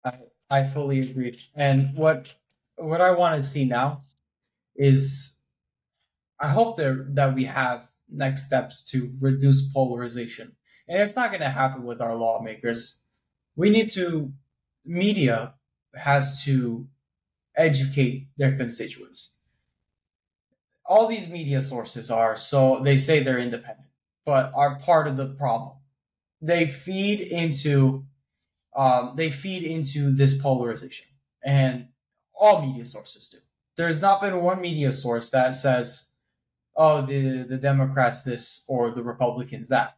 I 0.04 0.14
I 0.50 0.66
fully 0.66 1.02
agree. 1.02 1.40
And 1.56 1.96
what 1.96 2.28
what 2.76 3.02
I 3.02 3.12
want 3.12 3.38
to 3.38 3.48
see 3.48 3.66
now 3.66 4.02
is 4.76 5.38
I 6.40 6.48
hope 6.48 6.78
that 6.78 7.16
that 7.16 7.36
we 7.36 7.46
have 7.46 7.89
next 8.12 8.46
steps 8.46 8.84
to 8.92 9.14
reduce 9.20 9.62
polarization. 9.62 10.56
And 10.88 11.02
it's 11.02 11.16
not 11.16 11.32
going 11.32 11.42
to 11.42 11.50
happen 11.50 11.84
with 11.84 12.02
our 12.02 12.16
lawmakers. 12.16 13.04
We 13.56 13.70
need 13.70 13.90
to 13.92 14.32
media 14.86 15.54
has 15.94 16.44
to 16.44 16.88
educate 17.56 18.28
their 18.38 18.56
constituents. 18.56 19.36
All 20.86 21.08
these 21.08 21.28
media 21.28 21.62
sources 21.62 22.10
are 22.10 22.36
so 22.36 22.80
they 22.84 22.98
say 22.98 23.22
they're 23.22 23.38
independent, 23.38 23.90
but 24.26 24.52
are 24.56 24.80
part 24.80 25.08
of 25.08 25.18
the 25.18 25.28
problem. 25.28 25.76
They 26.42 26.66
feed 26.66 27.22
into 27.22 28.06
um, 28.76 29.14
they 29.16 29.30
feed 29.30 29.64
into 29.64 30.12
this 30.12 30.40
polarization, 30.40 31.08
and 31.44 31.88
all 32.34 32.62
media 32.66 32.86
sources 32.86 33.28
do. 33.28 33.38
There's 33.76 34.02
not 34.02 34.22
been 34.22 34.42
one 34.42 34.62
media 34.62 34.92
source 34.92 35.30
that 35.30 35.54
says, 35.54 36.09
"Oh, 36.80 37.02
the 37.02 37.44
the 37.44 37.58
Democrats 37.58 38.24
this 38.24 38.64
or 38.68 38.90
the 38.90 39.04
Republicans 39.04 39.70
that." 39.70 39.98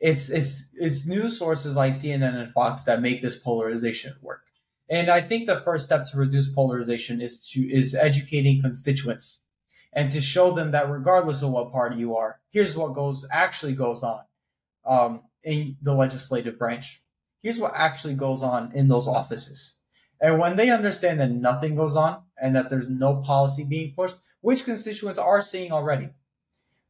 It's 0.00 0.30
it's 0.30 0.64
it's 0.74 1.06
news 1.06 1.38
sources 1.38 1.76
like 1.76 1.92
CNN 1.92 2.34
and 2.34 2.52
Fox 2.52 2.84
that 2.84 3.02
make 3.02 3.20
this 3.20 3.36
polarization 3.36 4.14
work. 4.22 4.44
And 4.88 5.10
I 5.10 5.20
think 5.20 5.46
the 5.46 5.60
first 5.60 5.84
step 5.84 6.06
to 6.06 6.16
reduce 6.16 6.48
polarization 6.48 7.20
is 7.20 7.46
to 7.50 7.60
is 7.60 7.94
educating 7.94 8.62
constituents 8.62 9.40
and 9.92 10.10
to 10.10 10.20
show 10.20 10.52
them 10.52 10.70
that 10.70 10.90
regardless 10.90 11.42
of 11.42 11.50
what 11.50 11.72
party 11.72 11.96
you 11.96 12.16
are, 12.16 12.40
here's 12.50 12.76
what 12.76 12.94
goes 12.94 13.26
actually 13.30 13.74
goes 13.74 14.02
on 14.02 14.22
um, 14.86 15.22
in 15.42 15.76
the 15.82 15.94
legislative 15.94 16.58
branch 16.58 17.02
here's 17.44 17.60
what 17.60 17.74
actually 17.76 18.14
goes 18.14 18.42
on 18.42 18.72
in 18.74 18.88
those 18.88 19.06
offices. 19.06 19.74
And 20.20 20.38
when 20.38 20.56
they 20.56 20.70
understand 20.70 21.20
that 21.20 21.30
nothing 21.30 21.76
goes 21.76 21.94
on 21.94 22.22
and 22.40 22.56
that 22.56 22.70
there's 22.70 22.88
no 22.88 23.16
policy 23.16 23.64
being 23.64 23.92
pushed, 23.94 24.16
which 24.44 24.66
constituents 24.66 25.18
are 25.18 25.40
seeing 25.40 25.72
already, 25.72 26.10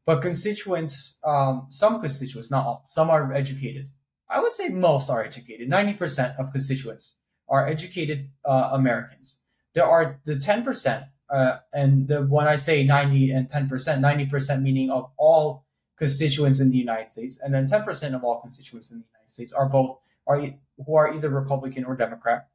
but 0.04 0.20
constituents, 0.20 1.18
um, 1.22 1.66
some 1.68 2.00
constituents, 2.00 2.50
not 2.50 2.66
all, 2.66 2.82
some 2.84 3.10
are 3.10 3.32
educated. 3.32 3.88
I 4.28 4.40
would 4.40 4.50
say 4.50 4.70
most 4.70 5.08
are 5.08 5.22
educated. 5.22 5.70
90% 5.70 6.36
of 6.40 6.50
constituents 6.50 7.18
are 7.48 7.64
educated 7.64 8.28
uh, 8.44 8.70
Americans. 8.72 9.36
There 9.72 9.84
are 9.84 10.18
the 10.24 10.34
10%, 10.34 11.06
uh, 11.30 11.58
and 11.72 12.08
the, 12.08 12.22
when 12.22 12.48
I 12.48 12.56
say 12.56 12.82
90 12.82 13.30
and 13.30 13.48
10%, 13.48 13.68
90% 13.70 14.60
meaning 14.60 14.90
of 14.90 15.12
all 15.16 15.64
constituents 15.96 16.58
in 16.58 16.72
the 16.72 16.76
United 16.76 17.08
States, 17.08 17.38
and 17.40 17.54
then 17.54 17.66
10% 17.66 18.16
of 18.16 18.24
all 18.24 18.40
constituents 18.40 18.90
in 18.90 18.98
the 18.98 19.04
United 19.14 19.30
States 19.30 19.52
are 19.52 19.68
both 19.68 20.00
are 20.26 20.40
who 20.84 20.96
are 20.96 21.14
either 21.14 21.28
Republican 21.28 21.84
or 21.84 21.94
Democrat 21.94 22.48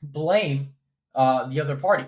blame 0.00 0.74
uh, 1.16 1.48
the 1.48 1.60
other 1.60 1.74
party 1.74 2.06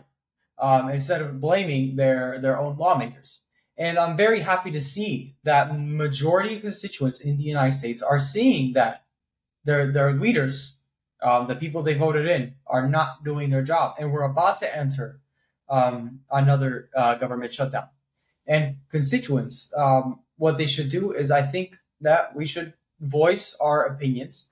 um, 0.59 0.89
instead 0.89 1.21
of 1.23 1.41
blaming 1.41 1.97
their 1.97 2.39
their 2.39 2.59
own 2.59 2.77
lawmakers. 2.77 3.41
And 3.79 3.99
I'm 3.99 4.17
very 4.17 4.41
happy 4.41 4.71
to 4.73 4.81
see 4.81 5.35
that 5.45 5.79
majority 5.79 6.57
of 6.57 6.63
constituents 6.63 7.21
in 7.21 7.37
the 7.37 7.43
United 7.43 7.73
States 7.73 8.03
are 8.03 8.21
seeing 8.21 8.75
that 8.75 9.05
their 9.65 9.91
their 9.91 10.13
leaders, 10.13 10.77
um, 11.23 11.49
the 11.49 11.57
people 11.57 11.83
they 11.83 11.95
voted 11.95 12.29
in, 12.29 12.55
are 12.67 12.89
not 12.89 13.25
doing 13.25 13.51
their 13.51 13.63
job, 13.63 13.97
and 13.99 14.13
we're 14.13 14.23
about 14.23 14.57
to 14.59 14.77
enter 14.77 15.21
um, 15.69 16.21
another 16.31 16.91
uh, 16.95 17.15
government 17.17 17.53
shutdown. 17.53 17.89
And 18.47 18.77
constituents, 18.91 19.73
um, 19.77 20.21
what 20.37 20.59
they 20.59 20.67
should 20.67 20.91
do 20.91 21.13
is, 21.13 21.31
I 21.31 21.43
think 21.43 21.79
that 22.01 22.35
we 22.35 22.45
should 22.47 22.75
voice 23.01 23.57
our 23.61 23.85
opinions 23.85 24.52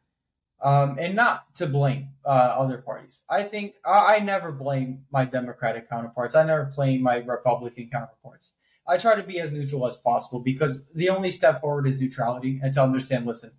um, 0.62 0.98
and 0.98 1.14
not 1.14 1.54
to 1.56 1.66
blame 1.66 2.08
uh, 2.24 2.54
other 2.58 2.78
parties. 2.78 3.22
I 3.28 3.42
think 3.44 3.74
I, 3.84 4.16
I, 4.16 4.18
never 4.18 4.52
blame 4.52 5.04
my 5.10 5.24
Democratic 5.24 5.88
counterparts. 5.88 6.34
I 6.34 6.42
never 6.42 6.64
blame 6.64 7.02
my 7.02 7.16
Republican 7.16 7.88
counterparts. 7.90 8.52
I 8.86 8.98
try 8.98 9.14
to 9.14 9.22
be 9.22 9.40
as 9.40 9.50
neutral 9.50 9.86
as 9.86 9.96
possible 9.96 10.40
because 10.40 10.88
the 10.88 11.08
only 11.08 11.30
step 11.30 11.60
forward 11.60 11.86
is 11.86 12.00
neutrality 12.00 12.60
and 12.62 12.74
to 12.74 12.82
understand. 12.82 13.26
Listen, 13.26 13.52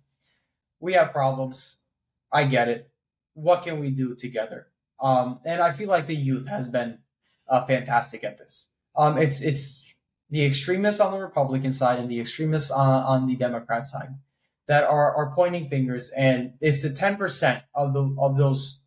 we 0.78 0.92
have 0.92 1.12
problems. 1.12 1.76
I 2.32 2.44
get 2.44 2.68
it. 2.68 2.90
What 3.34 3.62
can 3.62 3.80
we 3.80 3.90
do 3.90 4.14
together? 4.14 4.68
Um, 5.00 5.40
and 5.44 5.60
I 5.60 5.72
feel 5.72 5.88
like 5.88 6.06
the 6.06 6.14
youth 6.14 6.46
has 6.46 6.68
been 6.68 6.98
uh, 7.48 7.64
fantastic 7.64 8.22
at 8.24 8.38
this. 8.38 8.68
Um, 8.94 9.18
it's 9.18 9.40
it's 9.40 9.92
the 10.30 10.44
extremists 10.44 11.00
on 11.00 11.12
the 11.12 11.18
Republican 11.18 11.72
side 11.72 11.98
and 11.98 12.10
the 12.10 12.20
extremists 12.20 12.70
on, 12.70 13.02
on 13.02 13.26
the 13.26 13.36
Democrat 13.36 13.86
side 13.86 14.10
that 14.68 14.84
are, 14.84 15.14
are 15.14 15.34
pointing 15.34 15.68
fingers, 15.68 16.10
and 16.16 16.54
it's 16.60 16.82
the 16.82 16.90
ten 16.90 17.16
percent 17.16 17.62
of 17.74 17.92
the 17.92 18.14
of 18.18 18.36
those 18.36 18.80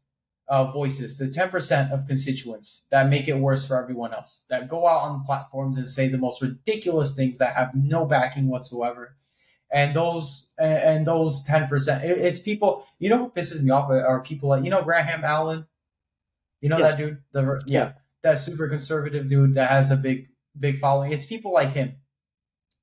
uh, 0.47 0.71
voices, 0.71 1.17
the 1.17 1.27
ten 1.27 1.49
percent 1.49 1.91
of 1.91 2.07
constituents 2.07 2.85
that 2.91 3.09
make 3.09 3.27
it 3.27 3.37
worse 3.37 3.65
for 3.65 3.81
everyone 3.81 4.13
else, 4.13 4.45
that 4.49 4.69
go 4.69 4.87
out 4.87 5.01
on 5.01 5.23
platforms 5.23 5.77
and 5.77 5.87
say 5.87 6.07
the 6.07 6.17
most 6.17 6.41
ridiculous 6.41 7.15
things 7.15 7.37
that 7.39 7.55
have 7.55 7.71
no 7.75 8.05
backing 8.05 8.47
whatsoever, 8.47 9.15
and 9.71 9.95
those 9.95 10.47
and 10.57 11.05
those 11.05 11.43
ten 11.43 11.67
percent, 11.67 12.03
it's 12.03 12.39
people. 12.39 12.85
You 12.99 13.09
know 13.09 13.17
who 13.17 13.29
pisses 13.29 13.61
me 13.61 13.71
off 13.71 13.89
are 13.89 14.21
people 14.21 14.49
like 14.49 14.63
you 14.63 14.69
know 14.69 14.81
Graham 14.81 15.23
Allen, 15.23 15.65
you 16.61 16.69
know 16.69 16.77
yes. 16.77 16.93
that 16.93 16.97
dude, 16.97 17.17
the 17.31 17.61
yeah, 17.67 17.93
that 18.21 18.37
super 18.37 18.67
conservative 18.67 19.27
dude 19.27 19.55
that 19.55 19.69
has 19.69 19.91
a 19.91 19.97
big 19.97 20.29
big 20.57 20.79
following. 20.79 21.11
It's 21.11 21.25
people 21.25 21.53
like 21.53 21.73
him 21.73 21.95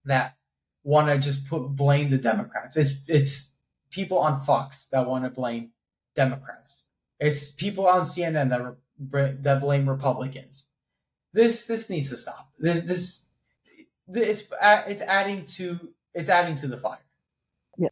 that 0.05 0.37
want 0.85 1.09
to 1.09 1.19
just 1.19 1.49
put 1.49 1.69
blame 1.69 2.11
the 2.11 2.19
Democrats. 2.19 2.77
It's 2.77 2.93
it's 3.07 3.53
people 3.91 4.19
on 4.19 4.41
Fox 4.41 4.87
that 4.87 5.07
want 5.07 5.25
to 5.25 5.31
blame 5.31 5.71
Democrats. 6.15 6.85
It's 7.21 7.49
people 7.49 7.87
on 7.87 8.03
CNN 8.03 8.51
that 8.51 9.43
that 9.43 9.61
blame 9.61 9.89
Republicans. 9.89 10.67
This 11.33 11.67
this 11.67 11.89
needs 11.89 12.11
to 12.11 12.17
stop. 12.17 12.51
This 12.59 12.83
this 12.83 13.23
this 14.09 14.45
it's 14.61 15.03
adding 15.03 15.47
to 15.47 15.93
it's 16.15 16.29
adding 16.29 16.57
to 16.57 16.67
the 16.67 16.77
fire. 16.77 16.99
Yeah. 17.79 17.89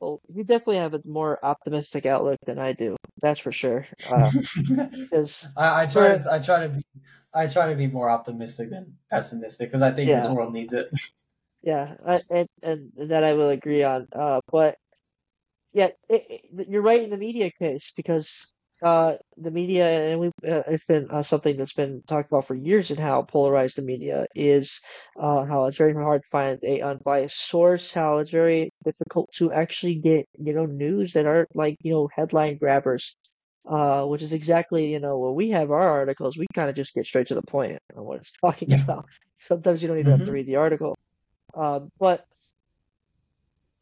Well, 0.00 0.20
you 0.32 0.44
definitely 0.44 0.78
have 0.78 0.94
a 0.94 1.02
more 1.04 1.44
optimistic 1.44 2.06
outlook 2.06 2.40
than 2.46 2.58
I 2.58 2.72
do. 2.72 2.96
That's 3.20 3.38
for 3.38 3.52
sure. 3.52 3.86
Uh, 4.10 4.30
I, 5.56 5.82
I 5.82 5.86
try 5.86 6.16
to 6.16 6.24
I 6.30 6.38
try 6.38 6.66
to 6.66 6.68
be 6.70 6.84
I 7.32 7.46
try 7.48 7.68
to 7.68 7.76
be 7.76 7.88
more 7.88 8.08
optimistic 8.08 8.70
than 8.70 8.94
pessimistic 9.10 9.68
because 9.68 9.82
I 9.82 9.90
think 9.90 10.08
yeah. 10.08 10.20
this 10.20 10.28
world 10.28 10.52
needs 10.52 10.72
it. 10.72 10.90
Yeah, 11.64 11.94
I, 12.06 12.18
and 12.30 12.48
and 12.62 12.92
that 13.08 13.24
I 13.24 13.32
will 13.32 13.48
agree 13.48 13.82
on. 13.82 14.06
Uh, 14.12 14.40
but 14.52 14.76
yeah, 15.72 15.88
it, 16.08 16.24
it, 16.28 16.68
you're 16.68 16.82
right 16.82 17.02
in 17.02 17.10
the 17.10 17.16
media 17.16 17.50
case 17.58 17.92
because 17.96 18.52
uh, 18.82 19.14
the 19.38 19.50
media 19.50 20.12
and 20.12 20.20
we 20.20 20.26
uh, 20.28 20.62
it's 20.68 20.84
been 20.84 21.08
uh, 21.10 21.22
something 21.22 21.56
that's 21.56 21.72
been 21.72 22.02
talked 22.06 22.30
about 22.30 22.46
for 22.46 22.54
years 22.54 22.90
and 22.90 23.00
how 23.00 23.22
polarized 23.22 23.76
the 23.76 23.82
media 23.82 24.26
is, 24.34 24.80
uh, 25.18 25.44
how 25.44 25.64
it's 25.64 25.78
very 25.78 25.94
hard 25.94 26.22
to 26.22 26.28
find 26.28 26.58
a 26.62 26.82
unbiased 26.82 27.40
source, 27.48 27.94
how 27.94 28.18
it's 28.18 28.30
very 28.30 28.70
difficult 28.84 29.30
to 29.36 29.50
actually 29.50 29.94
get 29.94 30.26
you 30.38 30.52
know 30.52 30.66
news 30.66 31.14
that 31.14 31.26
aren't 31.26 31.56
like 31.56 31.76
you 31.80 31.92
know 31.92 32.08
headline 32.14 32.58
grabbers 32.58 33.16
uh, 33.66 34.04
which 34.04 34.22
is 34.22 34.32
exactly 34.32 34.92
you 34.92 35.00
know 35.00 35.18
when 35.18 35.34
we 35.34 35.50
have 35.50 35.70
our 35.70 35.88
articles, 35.88 36.36
we 36.36 36.46
kind 36.54 36.68
of 36.68 36.76
just 36.76 36.94
get 36.94 37.06
straight 37.06 37.28
to 37.28 37.34
the 37.34 37.42
point 37.42 37.78
on 37.96 38.04
what 38.04 38.18
it's 38.18 38.32
talking 38.40 38.70
yeah. 38.70 38.82
about. 38.82 39.06
Sometimes 39.38 39.82
you 39.82 39.88
don't 39.88 39.98
even 39.98 40.12
mm-hmm. 40.12 40.18
have 40.18 40.20
to 40.20 40.24
mm-hmm. 40.26 40.34
read 40.34 40.46
the 40.46 40.56
article, 40.56 40.96
um, 41.56 41.90
but 41.98 42.24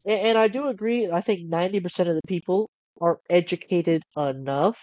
and, 0.05 0.19
and 0.19 0.37
I 0.37 0.47
do 0.47 0.67
agree. 0.67 1.09
I 1.11 1.21
think 1.21 1.47
ninety 1.49 1.79
percent 1.79 2.09
of 2.09 2.15
the 2.15 2.27
people 2.27 2.69
are 3.01 3.19
educated 3.29 4.03
enough 4.15 4.79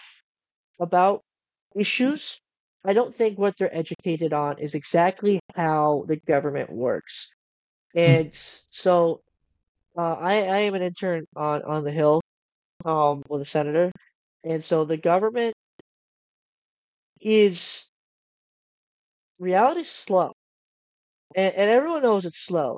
about 0.79 1.21
issues. 1.75 2.39
I 2.83 2.93
don't 2.93 3.13
think 3.13 3.37
what 3.37 3.55
they're 3.57 3.75
educated 3.75 4.33
on 4.33 4.57
is 4.59 4.75
exactly 4.75 5.39
how 5.55 6.05
the 6.07 6.17
government 6.17 6.71
works, 6.71 7.31
hmm. 7.93 7.99
and 7.99 8.29
so 8.71 9.21
uh, 9.97 10.13
I 10.13 10.41
I 10.41 10.59
am 10.59 10.75
an 10.75 10.81
intern 10.81 11.25
on 11.35 11.63
on 11.63 11.83
the 11.83 11.91
Hill 11.91 12.21
um, 12.85 13.23
with 13.29 13.41
a 13.41 13.45
senator, 13.45 13.91
and 14.43 14.63
so 14.63 14.85
the 14.85 14.97
government 14.97 15.53
is 17.21 17.85
reality 19.39 19.83
slow. 19.83 20.33
And, 21.35 21.53
and 21.55 21.69
everyone 21.69 22.03
knows 22.03 22.25
it's 22.25 22.43
slow. 22.43 22.77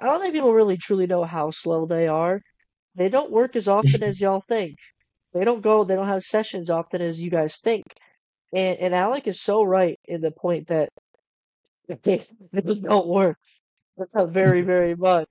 I 0.00 0.06
don't 0.06 0.20
think 0.20 0.34
people 0.34 0.52
really 0.52 0.76
truly 0.76 1.06
know 1.06 1.24
how 1.24 1.50
slow 1.50 1.86
they 1.86 2.08
are. 2.08 2.40
They 2.94 3.08
don't 3.08 3.30
work 3.30 3.56
as 3.56 3.68
often 3.68 4.02
as 4.02 4.20
y'all 4.20 4.40
think. 4.40 4.76
They 5.32 5.44
don't 5.44 5.62
go, 5.62 5.84
they 5.84 5.96
don't 5.96 6.08
have 6.08 6.22
sessions 6.22 6.70
often 6.70 7.02
as 7.02 7.20
you 7.20 7.30
guys 7.30 7.58
think. 7.58 7.84
And, 8.52 8.78
and 8.78 8.94
Alec 8.94 9.26
is 9.26 9.40
so 9.40 9.62
right 9.62 9.98
in 10.06 10.20
the 10.20 10.30
point 10.30 10.68
that 10.68 10.90
they, 12.02 12.24
they 12.52 12.74
don't 12.74 13.06
work 13.06 13.36
very, 14.14 14.62
very 14.62 14.94
much. 14.94 15.28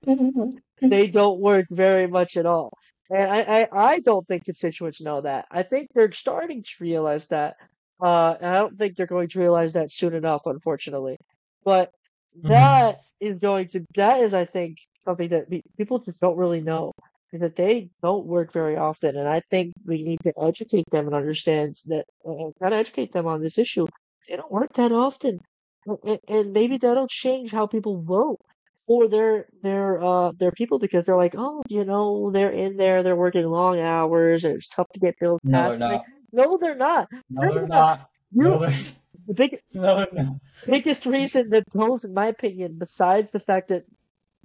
they 0.80 1.06
don't 1.08 1.40
work 1.40 1.66
very 1.70 2.06
much 2.06 2.36
at 2.36 2.46
all. 2.46 2.72
And 3.08 3.30
I, 3.30 3.40
I, 3.40 3.68
I 3.72 4.00
don't 4.00 4.26
think 4.26 4.44
constituents 4.44 5.00
know 5.00 5.20
that. 5.20 5.46
I 5.50 5.62
think 5.62 5.88
they're 5.94 6.10
starting 6.12 6.62
to 6.62 6.70
realize 6.80 7.26
that. 7.28 7.56
Uh, 8.00 8.34
I 8.40 8.54
don't 8.58 8.76
think 8.76 8.96
they're 8.96 9.06
going 9.06 9.28
to 9.28 9.38
realize 9.38 9.72
that 9.72 9.90
soon 9.90 10.14
enough, 10.14 10.42
unfortunately. 10.44 11.16
But 11.64 11.90
mm-hmm. 12.36 12.48
that 12.48 13.00
is 13.20 13.38
going 13.38 13.68
to, 13.68 13.84
that 13.94 14.20
is, 14.20 14.34
I 14.34 14.44
think, 14.44 14.78
something 15.04 15.28
that 15.30 15.46
people 15.76 15.98
just 16.00 16.20
don't 16.20 16.36
really 16.36 16.60
know. 16.60 16.92
That 17.32 17.56
they 17.56 17.90
don't 18.02 18.24
work 18.24 18.52
very 18.52 18.76
often. 18.76 19.16
And 19.16 19.28
I 19.28 19.40
think 19.40 19.74
we 19.84 20.02
need 20.02 20.20
to 20.22 20.32
educate 20.40 20.84
them 20.90 21.06
and 21.06 21.14
understand 21.14 21.76
that, 21.86 22.06
uh, 22.24 22.50
kind 22.62 22.72
of 22.72 22.80
educate 22.80 23.12
them 23.12 23.26
on 23.26 23.42
this 23.42 23.58
issue. 23.58 23.86
They 24.26 24.36
don't 24.36 24.50
work 24.50 24.72
that 24.74 24.92
often. 24.92 25.40
And, 25.86 26.18
and 26.28 26.52
maybe 26.52 26.78
that'll 26.78 27.08
change 27.08 27.50
how 27.50 27.66
people 27.66 28.00
vote 28.00 28.38
for 28.86 29.08
their 29.08 29.46
their 29.62 30.02
uh 30.02 30.32
their 30.38 30.52
people 30.52 30.78
because 30.78 31.04
they're 31.04 31.16
like, 31.16 31.34
oh, 31.36 31.62
you 31.68 31.84
know, 31.84 32.30
they're 32.30 32.52
in 32.52 32.76
there, 32.76 33.02
they're 33.02 33.16
working 33.16 33.44
long 33.44 33.80
hours, 33.80 34.44
and 34.44 34.54
it's 34.54 34.68
tough 34.68 34.88
to 34.94 35.00
get 35.00 35.18
bills 35.18 35.40
no, 35.44 35.58
passed. 35.58 35.78
They're 35.78 35.88
not. 35.88 36.04
No, 36.32 36.58
they're 36.58 36.76
not. 36.76 37.08
No, 37.28 37.40
they're, 37.40 37.52
they're 37.52 37.66
not. 37.66 37.98
not. 37.98 38.10
No, 38.32 38.58
they're... 38.60 38.74
The 39.26 39.34
big, 39.34 39.60
no, 39.72 40.06
they're 40.12 40.28
biggest 40.66 41.04
reason 41.04 41.50
that 41.50 41.64
bills, 41.72 42.04
in 42.04 42.14
my 42.14 42.26
opinion, 42.26 42.76
besides 42.78 43.32
the 43.32 43.40
fact 43.40 43.68
that 43.68 43.84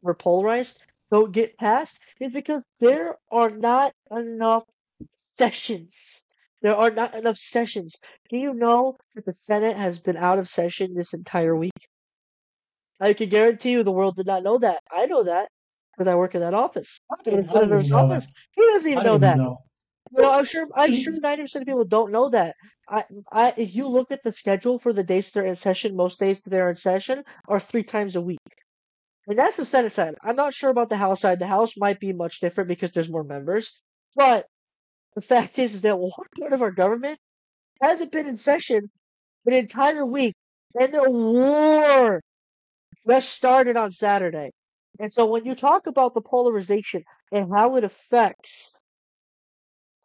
we're 0.02 0.16
polarized, 0.16 0.82
don't 1.12 1.32
get 1.32 1.58
passed, 1.58 2.00
is 2.20 2.32
because 2.32 2.64
there 2.80 3.18
are 3.32 3.50
not 3.50 3.94
enough 4.10 4.64
sessions. 5.14 6.22
There 6.62 6.76
are 6.76 6.92
not 6.92 7.16
enough 7.16 7.38
sessions. 7.38 7.96
Do 8.30 8.38
you 8.38 8.54
know 8.54 8.98
that 9.16 9.26
the 9.26 9.34
Senate 9.36 9.78
has 9.78 10.00
been 10.00 10.18
out 10.18 10.40
of 10.40 10.48
session 10.48 10.96
this 10.96 11.14
entire 11.14 11.56
week? 11.56 11.72
I 13.00 13.14
can 13.14 13.30
guarantee 13.30 13.72
you 13.72 13.84
the 13.84 13.92
world 13.92 14.16
did 14.16 14.28
not 14.28 14.44
know 14.44 14.60
that. 14.60 14.80
I 14.92 15.08
know 15.08 15.24
that 15.24 15.50
because 15.98 16.10
I 16.10 16.16
work 16.16 16.36
in 16.36 16.42
that 16.42 16.54
office. 16.54 17.00
In 17.26 17.36
his 17.36 17.48
editor's 17.48 17.92
office. 17.92 18.28
That. 18.28 18.34
He 18.52 18.62
doesn't 18.62 18.92
even 18.92 19.04
know 19.04 19.18
that. 19.18 19.38
Know. 19.38 19.58
Well, 20.12 20.32
I'm 20.32 20.46
sure. 20.46 20.68
I'm 20.76 20.94
sure 20.94 21.14
mm-hmm. 21.14 21.22
ninety 21.22 21.44
percent 21.44 21.64
of 21.64 21.68
people 21.68 21.86
don't 21.86 22.12
know 22.12 22.30
that. 22.30 22.56
I, 22.90 23.06
I, 23.32 23.54
if 23.58 23.76
you 23.76 23.88
look 23.88 24.12
at 24.12 24.24
the 24.24 24.32
schedule 24.32 24.78
for 24.78 24.92
the 24.92 25.04
days 25.04 25.32
they're 25.32 25.46
in 25.46 25.56
session, 25.56 25.96
most 25.96 26.20
days 26.20 26.42
that 26.42 26.50
they're 26.50 26.70
in 26.70 26.76
session 26.76 27.24
are 27.48 27.60
three 27.60 27.84
times 27.84 28.16
a 28.18 28.22
week, 28.22 28.40
and 29.28 29.40
that's 29.40 29.58
the 29.58 29.66
Senate 29.66 29.94
side. 29.94 30.16
I'm 30.22 30.36
not 30.36 30.54
sure 30.54 30.70
about 30.70 30.90
the 30.90 30.98
House 30.98 31.22
side. 31.22 31.40
The 31.40 31.48
House 31.48 31.78
might 31.78 32.00
be 32.00 32.12
much 32.14 32.42
different 32.42 32.68
because 32.68 32.92
there's 32.92 33.10
more 33.10 33.24
members, 33.24 33.80
but 34.16 34.46
the 35.16 35.22
fact 35.22 35.60
is, 35.60 35.76
is 35.76 35.82
that 35.84 35.98
one 36.00 36.12
part 36.40 36.54
of 36.54 36.62
our 36.62 36.72
government 36.72 37.20
hasn't 37.82 38.12
been 38.12 38.28
in 38.28 38.36
session 38.36 38.90
for 39.44 39.52
an 39.54 39.60
entire 39.60 40.06
week, 40.06 40.36
and 40.76 40.94
the 40.94 41.10
war 41.10 42.22
just 43.08 43.30
started 43.30 43.78
on 43.78 43.92
Saturday. 43.92 44.52
And 45.00 45.12
so 45.12 45.26
when 45.26 45.46
you 45.46 45.56
talk 45.56 45.88
about 45.88 46.14
the 46.14 46.22
polarization 46.22 47.04
and 47.32 47.50
how 47.54 47.78
it 47.78 47.84
affects 47.84 48.76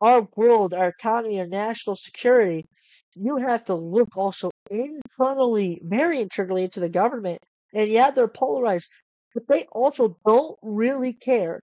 our 0.00 0.28
world, 0.36 0.74
our 0.74 0.88
economy, 0.88 1.40
our 1.40 1.46
national 1.46 1.96
security, 1.96 2.66
you 3.14 3.38
have 3.38 3.64
to 3.66 3.74
look 3.74 4.16
also 4.16 4.50
internally, 4.70 5.80
very 5.82 6.20
internally 6.20 6.64
into 6.64 6.80
the 6.80 6.88
government. 6.88 7.40
And 7.74 7.88
yeah, 7.88 8.10
they're 8.10 8.28
polarized, 8.28 8.90
but 9.34 9.44
they 9.48 9.66
also 9.72 10.18
don't 10.26 10.58
really 10.62 11.12
care 11.12 11.60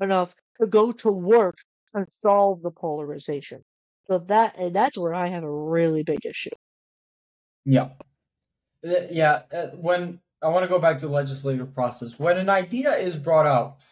enough 0.00 0.34
to 0.60 0.66
go 0.66 0.92
to 0.92 1.10
work 1.10 1.56
and 1.94 2.06
solve 2.22 2.62
the 2.62 2.70
polarization. 2.70 3.62
So 4.08 4.18
that 4.28 4.58
and 4.58 4.74
that's 4.74 4.96
where 4.96 5.14
I 5.14 5.28
have 5.28 5.44
a 5.44 5.52
really 5.52 6.02
big 6.02 6.24
issue. 6.24 6.50
Yeah, 7.64 7.90
uh, 8.86 9.06
yeah. 9.10 9.42
Uh, 9.52 9.66
when 9.68 10.20
I 10.40 10.48
want 10.48 10.62
to 10.64 10.68
go 10.68 10.78
back 10.78 10.98
to 10.98 11.06
the 11.06 11.12
legislative 11.12 11.74
process. 11.74 12.18
When 12.18 12.38
an 12.38 12.48
idea 12.48 12.92
is 12.92 13.16
brought 13.16 13.46
up, 13.46 13.82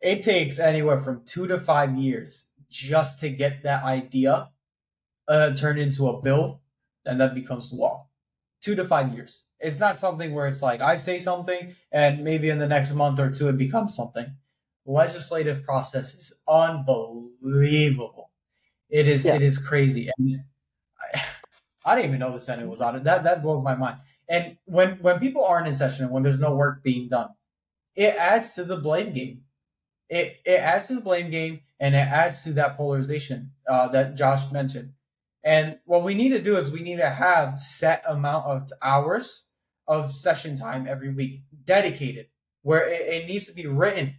it 0.00 0.22
takes 0.22 0.58
anywhere 0.58 0.98
from 0.98 1.22
two 1.24 1.46
to 1.46 1.58
five 1.58 1.96
years 1.96 2.46
just 2.74 3.20
to 3.20 3.30
get 3.30 3.62
that 3.62 3.84
idea 3.84 4.50
uh, 5.28 5.54
turned 5.54 5.78
into 5.78 6.08
a 6.08 6.20
bill, 6.20 6.60
and 7.06 7.20
that 7.20 7.34
becomes 7.34 7.72
law. 7.72 8.08
Two 8.60 8.74
to 8.74 8.84
five 8.84 9.14
years. 9.14 9.44
It's 9.60 9.78
not 9.78 9.96
something 9.96 10.34
where 10.34 10.46
it's 10.46 10.60
like 10.60 10.80
I 10.80 10.96
say 10.96 11.18
something 11.18 11.74
and 11.92 12.24
maybe 12.24 12.50
in 12.50 12.58
the 12.58 12.66
next 12.66 12.92
month 12.92 13.18
or 13.20 13.30
two 13.30 13.48
it 13.48 13.56
becomes 13.56 13.94
something. 13.94 14.26
Legislative 14.84 15.62
process 15.62 16.12
is 16.12 16.32
unbelievable. 16.46 18.30
It 18.90 19.06
is. 19.08 19.24
Yeah. 19.24 19.36
It 19.36 19.42
is 19.42 19.56
crazy, 19.56 20.10
and 20.18 20.40
I, 21.14 21.22
I 21.86 21.94
didn't 21.94 22.10
even 22.10 22.20
know 22.20 22.32
the 22.32 22.40
Senate 22.40 22.68
was 22.68 22.80
on 22.80 22.96
it. 22.96 23.04
That 23.04 23.24
that 23.24 23.42
blows 23.42 23.62
my 23.62 23.74
mind. 23.74 23.98
And 24.28 24.56
when 24.64 24.98
when 25.00 25.18
people 25.20 25.44
aren't 25.44 25.68
in 25.68 25.74
session 25.74 26.04
and 26.04 26.12
when 26.12 26.22
there's 26.22 26.40
no 26.40 26.54
work 26.54 26.82
being 26.82 27.08
done, 27.08 27.30
it 27.94 28.14
adds 28.16 28.52
to 28.54 28.64
the 28.64 28.76
blame 28.76 29.14
game. 29.14 29.42
It 30.10 30.40
it 30.44 30.60
adds 30.60 30.88
to 30.88 30.96
the 30.96 31.00
blame 31.00 31.30
game 31.30 31.60
and 31.84 31.94
it 31.94 31.98
adds 31.98 32.42
to 32.42 32.54
that 32.54 32.78
polarization 32.78 33.50
uh, 33.68 33.88
that 33.88 34.16
Josh 34.16 34.50
mentioned. 34.50 34.94
And 35.44 35.78
what 35.84 36.02
we 36.02 36.14
need 36.14 36.30
to 36.30 36.40
do 36.40 36.56
is 36.56 36.70
we 36.70 36.80
need 36.80 36.96
to 36.96 37.10
have 37.10 37.58
set 37.58 38.02
amount 38.08 38.46
of 38.46 38.70
hours 38.80 39.48
of 39.86 40.14
session 40.14 40.56
time 40.56 40.86
every 40.88 41.12
week 41.12 41.42
dedicated, 41.62 42.28
where 42.62 42.88
it, 42.88 43.02
it 43.02 43.28
needs 43.28 43.46
to 43.48 43.54
be 43.54 43.66
written 43.66 44.14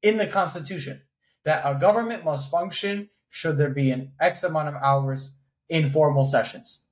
in 0.00 0.16
the 0.16 0.26
Constitution 0.26 1.02
that 1.44 1.60
a 1.66 1.78
government 1.78 2.24
must 2.24 2.50
function 2.50 3.10
should 3.28 3.58
there 3.58 3.68
be 3.68 3.90
an 3.90 4.12
X 4.18 4.42
amount 4.42 4.68
of 4.68 4.82
hours 4.82 5.32
in 5.68 5.90
formal 5.90 6.24
sessions. 6.24 6.84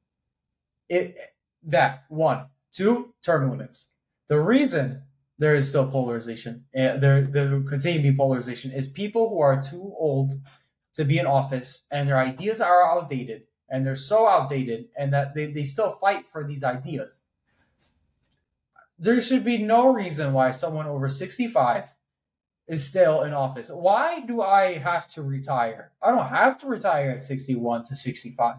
It 0.90 1.16
that 1.62 2.05
one, 2.11 2.48
two 2.70 3.14
term 3.25 3.48
limits. 3.48 3.87
The 4.29 4.40
reason 4.40 5.05
there 5.42 5.57
is 5.57 5.68
still 5.68 5.88
polarization, 5.88 6.64
uh, 6.76 6.96
there 6.98 7.22
there 7.22 7.61
continue 7.62 8.00
to 8.00 8.11
be 8.12 8.16
polarization, 8.16 8.70
is 8.70 8.87
people 8.87 9.28
who 9.28 9.40
are 9.40 9.61
too 9.61 9.92
old 9.98 10.35
to 10.94 11.05
be 11.05 11.18
in 11.18 11.26
office 11.26 11.85
and 11.90 12.09
their 12.09 12.18
ideas 12.18 12.61
are 12.61 12.88
outdated 12.88 13.42
and 13.68 13.85
they're 13.85 13.96
so 13.96 14.28
outdated 14.28 14.85
and 14.96 15.12
that 15.12 15.35
they, 15.35 15.46
they 15.46 15.64
still 15.64 15.90
fight 15.90 16.26
for 16.31 16.46
these 16.46 16.62
ideas. 16.62 17.22
There 19.00 19.20
should 19.20 19.42
be 19.42 19.59
no 19.59 19.92
reason 19.92 20.33
why 20.33 20.52
someone 20.52 20.87
over 20.87 21.09
65 21.09 21.90
is 22.68 22.87
still 22.87 23.22
in 23.22 23.33
office. 23.33 23.68
Why 23.68 24.20
do 24.20 24.42
I 24.42 24.74
have 24.74 25.09
to 25.09 25.22
retire? 25.22 25.90
I 26.00 26.12
don't 26.12 26.28
have 26.28 26.57
to 26.59 26.68
retire 26.68 27.11
at 27.11 27.22
61 27.22 27.83
to 27.88 27.96
65, 27.96 28.59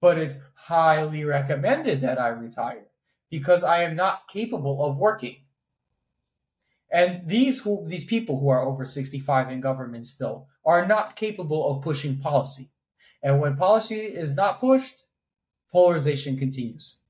but 0.00 0.18
it's 0.18 0.38
highly 0.54 1.24
recommended 1.24 2.00
that 2.02 2.20
I 2.20 2.28
retire 2.28 2.86
because 3.28 3.64
I 3.64 3.82
am 3.82 3.96
not 3.96 4.28
capable 4.28 4.84
of 4.84 4.98
working. 4.98 5.38
And 6.96 7.28
these 7.28 7.58
who 7.58 7.84
these 7.86 8.06
people 8.06 8.40
who 8.40 8.48
are 8.48 8.62
over 8.62 8.86
65 8.86 9.50
in 9.50 9.60
government 9.60 10.06
still 10.06 10.48
are 10.64 10.86
not 10.86 11.14
capable 11.14 11.70
of 11.70 11.82
pushing 11.82 12.16
policy. 12.16 12.70
And 13.22 13.38
when 13.38 13.54
policy 13.54 14.00
is 14.00 14.34
not 14.34 14.60
pushed, 14.60 15.04
polarization 15.70 16.38
continues. 16.38 17.00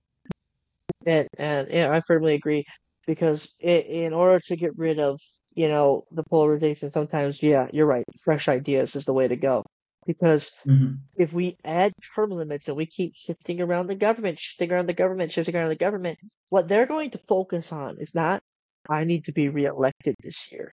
And 1.07 1.29
and 1.39 1.69
yeah, 1.71 1.93
I 1.93 2.01
firmly 2.01 2.35
agree 2.35 2.65
because 3.07 3.55
it, 3.61 3.87
in 3.87 4.13
order 4.13 4.41
to 4.49 4.57
get 4.57 4.77
rid 4.77 4.99
of 4.99 5.21
you 5.55 5.69
know 5.69 6.05
the 6.11 6.25
polarization, 6.25 6.91
sometimes 6.91 7.41
yeah, 7.41 7.69
you're 7.73 7.87
right. 7.87 8.05
Fresh 8.25 8.49
ideas 8.49 8.97
is 8.97 9.05
the 9.05 9.13
way 9.13 9.29
to 9.29 9.37
go. 9.37 9.65
Because 10.05 10.51
mm-hmm. 10.67 10.95
if 11.17 11.33
we 11.33 11.59
add 11.65 11.93
term 12.17 12.31
limits 12.31 12.67
and 12.67 12.77
we 12.77 12.87
keep 12.87 13.15
shifting 13.15 13.61
around 13.61 13.87
the 13.87 13.95
government, 13.95 14.41
shifting 14.41 14.73
around 14.73 14.87
the 14.87 14.95
government, 14.95 15.31
shifting 15.31 15.55
around 15.55 15.69
the 15.69 15.77
government, 15.77 16.19
what 16.49 16.67
they're 16.67 16.87
going 16.87 17.11
to 17.13 17.19
focus 17.19 17.71
on 17.71 17.99
is 18.01 18.17
not 18.17 18.43
I 18.89 19.05
need 19.05 19.25
to 19.25 19.33
be 19.33 19.49
reelected 19.49 20.15
this 20.23 20.51
year 20.53 20.73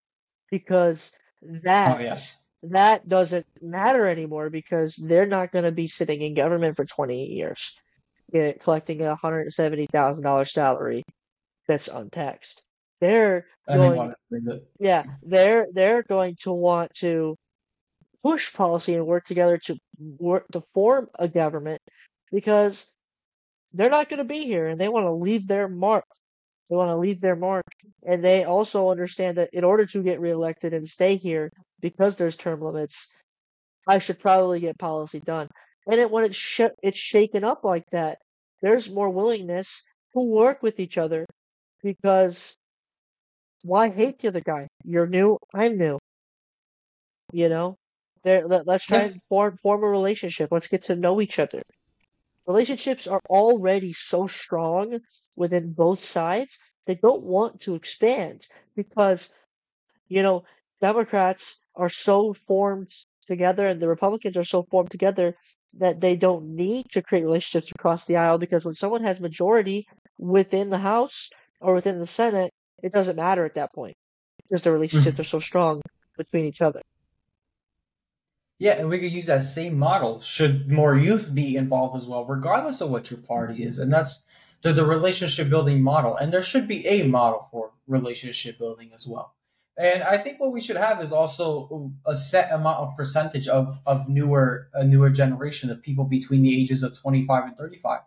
because 0.50 1.12
that 1.42 2.00
oh, 2.00 2.02
yes. 2.02 2.36
that 2.62 3.08
doesn't 3.08 3.46
matter 3.60 4.06
anymore 4.06 4.50
because 4.50 4.94
they're 4.96 5.26
not 5.26 5.52
going 5.52 5.64
to 5.64 5.72
be 5.72 5.86
sitting 5.86 6.20
in 6.20 6.34
government 6.34 6.76
for 6.76 6.84
20 6.84 7.26
years 7.26 7.74
eh, 8.32 8.52
collecting 8.60 9.02
a 9.02 9.16
hundred 9.16 9.52
seventy 9.52 9.86
thousand 9.86 10.24
dollars 10.24 10.52
salary 10.52 11.02
that's 11.68 11.88
untaxed. 11.88 12.62
They're 13.00 13.46
going, 13.68 14.14
yeah, 14.78 15.04
they're 15.22 15.66
they're 15.72 16.02
going 16.02 16.36
to 16.42 16.52
want 16.52 16.94
to 17.00 17.36
push 18.22 18.54
policy 18.54 18.94
and 18.94 19.06
work 19.06 19.24
together 19.24 19.58
to 19.58 19.76
work 19.98 20.46
to 20.52 20.62
form 20.72 21.08
a 21.18 21.28
government 21.28 21.80
because 22.32 22.86
they're 23.74 23.90
not 23.90 24.08
going 24.08 24.18
to 24.18 24.24
be 24.24 24.44
here 24.44 24.66
and 24.66 24.80
they 24.80 24.88
want 24.88 25.04
to 25.04 25.12
leave 25.12 25.46
their 25.46 25.68
mark 25.68 26.04
they 26.68 26.76
want 26.76 26.88
to 26.90 26.96
leave 26.96 27.20
their 27.20 27.36
mark. 27.36 27.64
And 28.06 28.24
they 28.24 28.44
also 28.44 28.90
understand 28.90 29.38
that 29.38 29.50
in 29.52 29.64
order 29.64 29.86
to 29.86 30.02
get 30.02 30.20
reelected 30.20 30.72
and 30.72 30.86
stay 30.86 31.16
here, 31.16 31.50
because 31.80 32.16
there's 32.16 32.36
term 32.36 32.60
limits, 32.60 33.12
I 33.86 33.98
should 33.98 34.18
probably 34.18 34.60
get 34.60 34.78
policy 34.78 35.20
done. 35.20 35.48
And 35.86 36.00
it, 36.00 36.10
when 36.10 36.24
it's 36.24 36.36
sh- 36.36 36.78
it's 36.82 36.98
shaken 36.98 37.44
up 37.44 37.64
like 37.64 37.84
that, 37.92 38.18
there's 38.62 38.90
more 38.90 39.10
willingness 39.10 39.82
to 40.14 40.20
work 40.20 40.62
with 40.62 40.80
each 40.80 40.96
other 40.96 41.26
because 41.82 42.56
why 43.62 43.90
hate 43.90 44.18
the 44.18 44.28
other 44.28 44.40
guy? 44.40 44.68
You're 44.84 45.06
new, 45.06 45.38
I'm 45.54 45.76
new. 45.76 45.98
You 47.32 47.48
know, 47.48 47.76
there. 48.22 48.46
Let, 48.46 48.68
us 48.68 48.84
try 48.84 49.02
and 49.04 49.22
form 49.24 49.56
form 49.56 49.82
a 49.82 49.88
relationship. 49.88 50.48
Let's 50.50 50.68
get 50.68 50.82
to 50.82 50.96
know 50.96 51.20
each 51.20 51.38
other 51.38 51.62
relationships 52.46 53.06
are 53.06 53.20
already 53.28 53.92
so 53.92 54.26
strong 54.26 55.00
within 55.36 55.72
both 55.72 56.02
sides 56.04 56.58
they 56.86 56.94
don't 56.94 57.22
want 57.22 57.60
to 57.60 57.74
expand 57.74 58.46
because 58.76 59.32
you 60.08 60.22
know 60.22 60.44
democrats 60.80 61.58
are 61.74 61.88
so 61.88 62.34
formed 62.34 62.90
together 63.26 63.66
and 63.66 63.80
the 63.80 63.88
republicans 63.88 64.36
are 64.36 64.44
so 64.44 64.62
formed 64.70 64.90
together 64.90 65.34
that 65.78 66.00
they 66.00 66.16
don't 66.16 66.54
need 66.54 66.86
to 66.90 67.02
create 67.02 67.24
relationships 67.24 67.72
across 67.74 68.04
the 68.04 68.16
aisle 68.16 68.38
because 68.38 68.64
when 68.64 68.74
someone 68.74 69.02
has 69.02 69.18
majority 69.18 69.86
within 70.18 70.70
the 70.70 70.78
house 70.78 71.30
or 71.60 71.74
within 71.74 71.98
the 71.98 72.06
senate 72.06 72.52
it 72.82 72.92
doesn't 72.92 73.16
matter 73.16 73.44
at 73.44 73.54
that 73.54 73.72
point 73.72 73.96
because 74.42 74.62
the 74.62 74.70
relationships 74.70 75.14
mm-hmm. 75.14 75.20
are 75.22 75.24
so 75.24 75.38
strong 75.38 75.80
between 76.16 76.44
each 76.44 76.60
other 76.60 76.82
yeah, 78.64 78.78
and 78.78 78.88
we 78.88 78.98
could 78.98 79.12
use 79.12 79.26
that 79.26 79.42
same 79.42 79.78
model 79.78 80.22
should 80.22 80.72
more 80.72 80.96
youth 80.96 81.34
be 81.34 81.54
involved 81.54 81.94
as 81.98 82.06
well, 82.06 82.24
regardless 82.24 82.80
of 82.80 82.88
what 82.88 83.10
your 83.10 83.20
party 83.20 83.62
is. 83.62 83.76
And 83.78 83.92
that's 83.92 84.24
the, 84.62 84.72
the 84.72 84.86
relationship 84.86 85.50
building 85.50 85.82
model. 85.82 86.16
And 86.16 86.32
there 86.32 86.42
should 86.42 86.66
be 86.66 86.86
a 86.86 87.02
model 87.06 87.46
for 87.50 87.72
relationship 87.86 88.56
building 88.56 88.92
as 88.94 89.06
well. 89.06 89.34
And 89.76 90.02
I 90.02 90.16
think 90.16 90.40
what 90.40 90.50
we 90.50 90.62
should 90.62 90.78
have 90.78 91.02
is 91.02 91.12
also 91.12 91.92
a 92.06 92.16
set 92.16 92.50
amount 92.52 92.78
of 92.78 92.96
percentage 92.96 93.46
of, 93.48 93.80
of 93.84 94.08
newer 94.08 94.70
a 94.72 94.82
newer 94.82 95.10
generation 95.10 95.68
of 95.68 95.82
people 95.82 96.04
between 96.06 96.40
the 96.40 96.58
ages 96.58 96.82
of 96.82 96.96
25 96.96 97.44
and 97.44 97.56
35. 97.58 98.00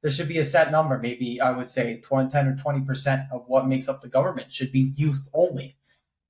There 0.00 0.10
should 0.10 0.26
be 0.26 0.38
a 0.38 0.44
set 0.44 0.72
number, 0.72 0.98
maybe 0.98 1.40
I 1.40 1.52
would 1.52 1.68
say 1.68 2.00
20, 2.00 2.28
10 2.28 2.48
or 2.48 2.56
20% 2.56 3.30
of 3.30 3.44
what 3.46 3.68
makes 3.68 3.86
up 3.88 4.00
the 4.00 4.08
government 4.08 4.50
should 4.50 4.72
be 4.72 4.92
youth 4.96 5.28
only. 5.32 5.76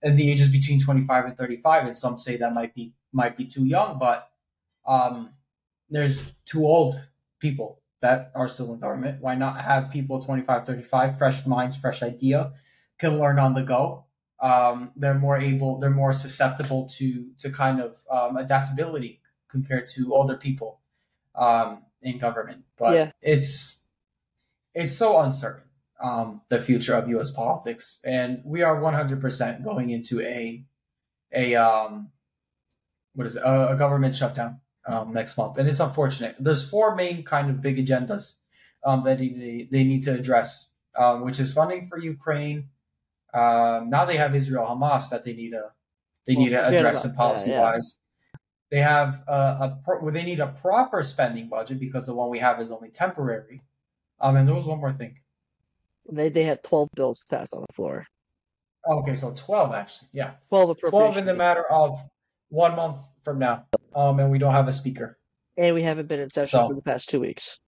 And 0.03 0.19
the 0.19 0.31
ages 0.31 0.49
between 0.49 0.79
25 0.79 1.25
and 1.25 1.37
35. 1.39 1.87
And 1.87 1.97
some 1.97 2.19
say 2.19 2.37
that 2.37 2.53
might 2.53 2.75
be 2.75 2.93
might 3.13 3.37
be 3.37 3.45
too 3.45 3.65
young, 3.65 3.99
but 3.99 4.31
um, 4.87 5.31
there's 5.91 6.33
too 6.45 6.67
old 6.67 7.01
people 7.39 7.81
that 8.01 8.33
are 8.35 8.49
still 8.49 8.73
in 8.73 8.81
government. 8.81 9.21
Why 9.21 9.35
not 9.35 9.61
have 9.61 9.91
people 9.91 10.23
25, 10.23 10.67
35, 10.67 11.19
fresh 11.19 11.47
minds, 11.47 11.77
fresh 11.77 12.03
idea, 12.03 12.53
can 12.99 13.19
learn 13.19 13.39
on 13.39 13.55
the 13.55 13.63
go. 13.63 14.07
Um, 14.41 14.91
they're 14.97 15.15
more 15.15 15.39
able, 15.39 15.79
they're 15.79 15.91
more 15.91 16.13
susceptible 16.13 16.89
to 16.99 17.29
to 17.39 17.51
kind 17.51 17.81
of 17.81 17.97
um, 18.11 18.37
adaptability 18.37 19.21
compared 19.49 19.87
to 19.89 20.13
older 20.13 20.37
people 20.37 20.81
um, 21.35 21.83
in 22.01 22.19
government. 22.19 22.65
But 22.77 22.95
yeah. 22.95 23.11
it's 23.21 23.79
it's 24.75 24.97
so 24.97 25.21
uncertain 25.21 25.69
um, 26.03 26.43
the 26.49 26.61
future 26.61 26.95
of 26.95 27.09
U.S. 27.11 27.31
politics, 27.31 28.01
and 28.05 28.43
we 28.45 28.63
are 28.63 28.81
100% 28.81 29.63
going 29.63 29.91
into 29.91 30.21
a 30.21 30.65
a 31.35 31.55
um, 31.55 32.11
what 33.15 33.27
is 33.27 33.37
it, 33.37 33.43
a, 33.43 33.71
a 33.71 33.77
government 33.77 34.15
shutdown 34.15 34.61
um, 34.87 35.13
next 35.13 35.37
month, 35.37 35.59
and 35.59 35.69
it's 35.69 35.81
unfortunate. 35.81 36.37
There's 36.39 36.69
four 36.69 36.95
main 36.95 37.25
kind 37.25 37.51
of 37.51 37.61
big 37.61 37.85
agendas 37.85 38.35
um, 38.85 39.05
that 39.05 39.19
they, 39.19 39.69
they 39.71 39.85
need 39.85 40.03
to 40.05 40.15
address, 40.15 40.71
um, 40.97 41.23
which 41.23 41.41
is 41.41 41.53
funding 41.53 41.89
for 41.89 41.99
Ukraine. 41.99 42.69
Um, 43.35 43.91
now 43.91 44.05
they 44.05 44.17
have 44.17 44.35
Israel 44.35 44.67
Hamas 44.67 45.11
that 45.11 45.25
they 45.25 45.33
need 45.33 45.51
to 45.51 45.71
they 46.27 46.35
well, 46.35 46.45
need 46.45 46.51
to 46.51 46.67
address 46.67 47.05
in 47.05 47.15
policy 47.15 47.51
yeah, 47.51 47.57
yeah. 47.57 47.63
wise. 47.63 47.99
They 48.71 48.81
have 48.81 49.23
a, 49.29 49.79
a 49.93 50.11
they 50.11 50.25
need 50.25 50.41
a 50.41 50.47
proper 50.47 51.03
spending 51.03 51.49
budget 51.49 51.79
because 51.79 52.07
the 52.07 52.15
one 52.15 52.31
we 52.31 52.39
have 52.39 52.61
is 52.61 52.71
only 52.71 52.91
temporary. 52.91 53.63
Um, 54.21 54.37
and 54.37 54.47
there 54.47 54.55
was 54.55 54.65
one 54.65 54.79
more 54.79 54.93
thing. 54.93 55.19
They 56.11 56.29
they 56.31 56.45
had 56.45 56.63
twelve 56.63 56.89
bills 56.95 57.25
passed 57.29 57.55
on 57.55 57.65
the 57.67 57.73
floor. 57.75 58.07
Okay, 58.89 59.15
so 59.15 59.33
twelve 59.33 59.73
actually, 59.75 60.09
yeah, 60.13 60.33
twelve. 60.49 60.77
Twelve 60.89 61.17
in 61.17 61.25
the 61.25 61.35
matter 61.35 61.65
of 61.71 62.01
one 62.53 62.77
month 62.77 62.99
from 63.25 63.39
now, 63.39 63.65
um, 63.95 64.21
and 64.21 64.31
we 64.31 64.39
don't 64.39 64.53
have 64.53 64.69
a 64.69 64.73
speaker. 64.73 65.19
And 65.57 65.75
we 65.75 65.83
haven't 65.83 66.07
been 66.07 66.21
in 66.21 66.31
session 66.31 66.61
so. 66.61 66.69
for 66.69 66.75
the 66.75 66.83
past 66.83 67.09
two 67.09 67.21
weeks. 67.21 67.59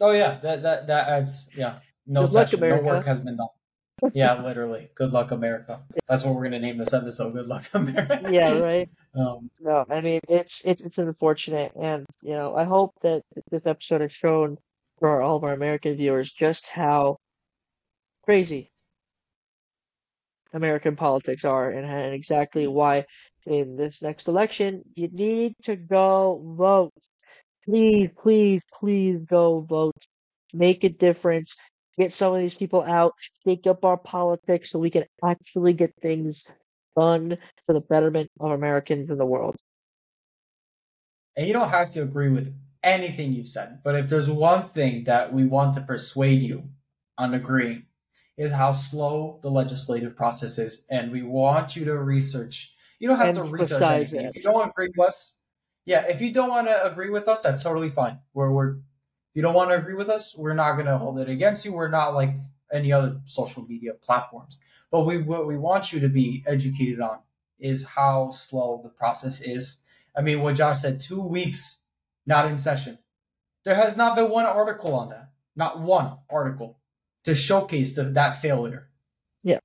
Oh 0.00 0.12
yeah, 0.12 0.38
that 0.42 0.62
that 0.62 0.86
that 0.86 1.08
adds 1.08 1.48
yeah. 1.54 1.80
No 2.06 2.22
Good 2.22 2.30
session, 2.30 2.60
luck, 2.60 2.82
no 2.82 2.86
work 2.86 3.04
has 3.04 3.20
been 3.20 3.36
done. 3.36 4.12
yeah, 4.14 4.42
literally. 4.42 4.88
Good 4.94 5.12
luck, 5.12 5.30
America. 5.30 5.82
That's 6.06 6.24
what 6.24 6.34
we're 6.34 6.44
gonna 6.44 6.60
name 6.60 6.78
this 6.78 6.94
episode. 6.94 7.34
Good 7.34 7.46
luck, 7.46 7.64
America. 7.74 8.28
yeah, 8.30 8.58
right. 8.58 8.88
Um, 9.14 9.50
no, 9.58 9.84
I 9.90 10.00
mean 10.00 10.20
it's 10.28 10.62
it's 10.64 10.80
it's 10.80 10.98
unfortunate, 10.98 11.72
and 11.74 12.06
you 12.22 12.34
know 12.34 12.54
I 12.54 12.64
hope 12.64 12.92
that 13.02 13.22
this 13.50 13.66
episode 13.66 14.02
has 14.02 14.12
shown 14.12 14.58
for 15.00 15.22
all 15.22 15.36
of 15.36 15.44
our 15.44 15.54
American 15.54 15.96
viewers 15.96 16.30
just 16.30 16.68
how 16.68 17.16
crazy 18.22 18.70
American 20.52 20.96
politics 20.96 21.44
are 21.44 21.70
and, 21.70 21.86
and 21.86 22.14
exactly 22.14 22.66
why 22.66 23.04
in 23.46 23.76
this 23.76 24.02
next 24.02 24.28
election 24.28 24.82
you 24.94 25.08
need 25.08 25.54
to 25.62 25.76
go 25.76 26.42
vote. 26.56 26.92
Please, 27.64 28.10
please, 28.22 28.62
please 28.72 29.18
go 29.28 29.60
vote. 29.60 30.06
Make 30.54 30.84
a 30.84 30.88
difference. 30.88 31.56
Get 31.98 32.12
some 32.12 32.34
of 32.34 32.40
these 32.40 32.54
people 32.54 32.82
out. 32.82 33.12
Shake 33.44 33.66
up 33.66 33.84
our 33.84 33.98
politics 33.98 34.70
so 34.70 34.78
we 34.78 34.90
can 34.90 35.04
actually 35.22 35.74
get 35.74 35.92
things 36.00 36.46
done 36.96 37.36
for 37.66 37.72
the 37.72 37.80
betterment 37.80 38.30
of 38.40 38.52
Americans 38.52 39.10
in 39.10 39.18
the 39.18 39.26
world. 39.26 39.56
And 41.36 41.46
you 41.46 41.52
don't 41.52 41.68
have 41.68 41.90
to 41.90 42.02
agree 42.02 42.30
with 42.30 42.54
anything 42.82 43.32
you've 43.32 43.48
said, 43.48 43.80
but 43.84 43.94
if 43.94 44.08
there's 44.08 44.30
one 44.30 44.66
thing 44.66 45.04
that 45.04 45.32
we 45.32 45.44
want 45.44 45.74
to 45.74 45.80
persuade 45.80 46.42
you 46.42 46.70
on 47.16 47.34
agreeing, 47.34 47.84
is 48.38 48.52
how 48.52 48.70
slow 48.72 49.40
the 49.42 49.50
legislative 49.50 50.16
process 50.16 50.58
is, 50.58 50.84
and 50.88 51.10
we 51.10 51.22
want 51.22 51.76
you 51.76 51.84
to 51.84 51.98
research. 51.98 52.72
You 53.00 53.08
don't 53.08 53.18
have 53.18 53.34
to 53.34 53.42
research 53.42 53.82
anything. 53.82 54.26
It. 54.26 54.36
If 54.36 54.36
you 54.36 54.52
don't 54.52 54.68
agree 54.68 54.88
with 54.96 55.06
us, 55.06 55.36
yeah, 55.84 56.04
if 56.08 56.20
you 56.20 56.32
don't 56.32 56.48
want 56.48 56.68
to 56.68 56.86
agree 56.86 57.10
with 57.10 57.28
us, 57.28 57.42
that's 57.42 57.62
totally 57.62 57.88
fine. 57.88 58.20
We're 58.32 58.50
we're 58.50 58.70
if 58.70 59.34
you 59.34 59.42
don't 59.42 59.54
want 59.54 59.70
to 59.70 59.76
agree 59.76 59.94
with 59.94 60.08
us, 60.08 60.34
we're 60.36 60.54
not 60.54 60.74
going 60.74 60.86
to 60.86 60.96
hold 60.96 61.18
it 61.18 61.28
against 61.28 61.64
you. 61.64 61.72
We're 61.72 61.90
not 61.90 62.14
like 62.14 62.34
any 62.72 62.92
other 62.92 63.20
social 63.26 63.66
media 63.66 63.92
platforms. 63.94 64.56
But 64.90 65.04
we 65.04 65.18
what 65.18 65.46
we 65.46 65.58
want 65.58 65.92
you 65.92 66.00
to 66.00 66.08
be 66.08 66.44
educated 66.46 67.00
on 67.00 67.18
is 67.58 67.84
how 67.84 68.30
slow 68.30 68.80
the 68.82 68.88
process 68.88 69.40
is. 69.40 69.78
I 70.16 70.22
mean, 70.22 70.40
what 70.40 70.54
Josh 70.54 70.80
said, 70.80 71.00
two 71.00 71.20
weeks 71.20 71.78
not 72.24 72.46
in 72.46 72.58
session. 72.58 72.98
There 73.64 73.74
has 73.74 73.96
not 73.96 74.14
been 74.14 74.30
one 74.30 74.46
article 74.46 74.94
on 74.94 75.08
that. 75.08 75.30
Not 75.56 75.80
one 75.80 76.18
article 76.30 76.78
to 77.28 77.34
showcase 77.34 77.94
the, 77.94 78.04
that 78.04 78.40
failure. 78.40 78.88
Yeah. 79.42 79.58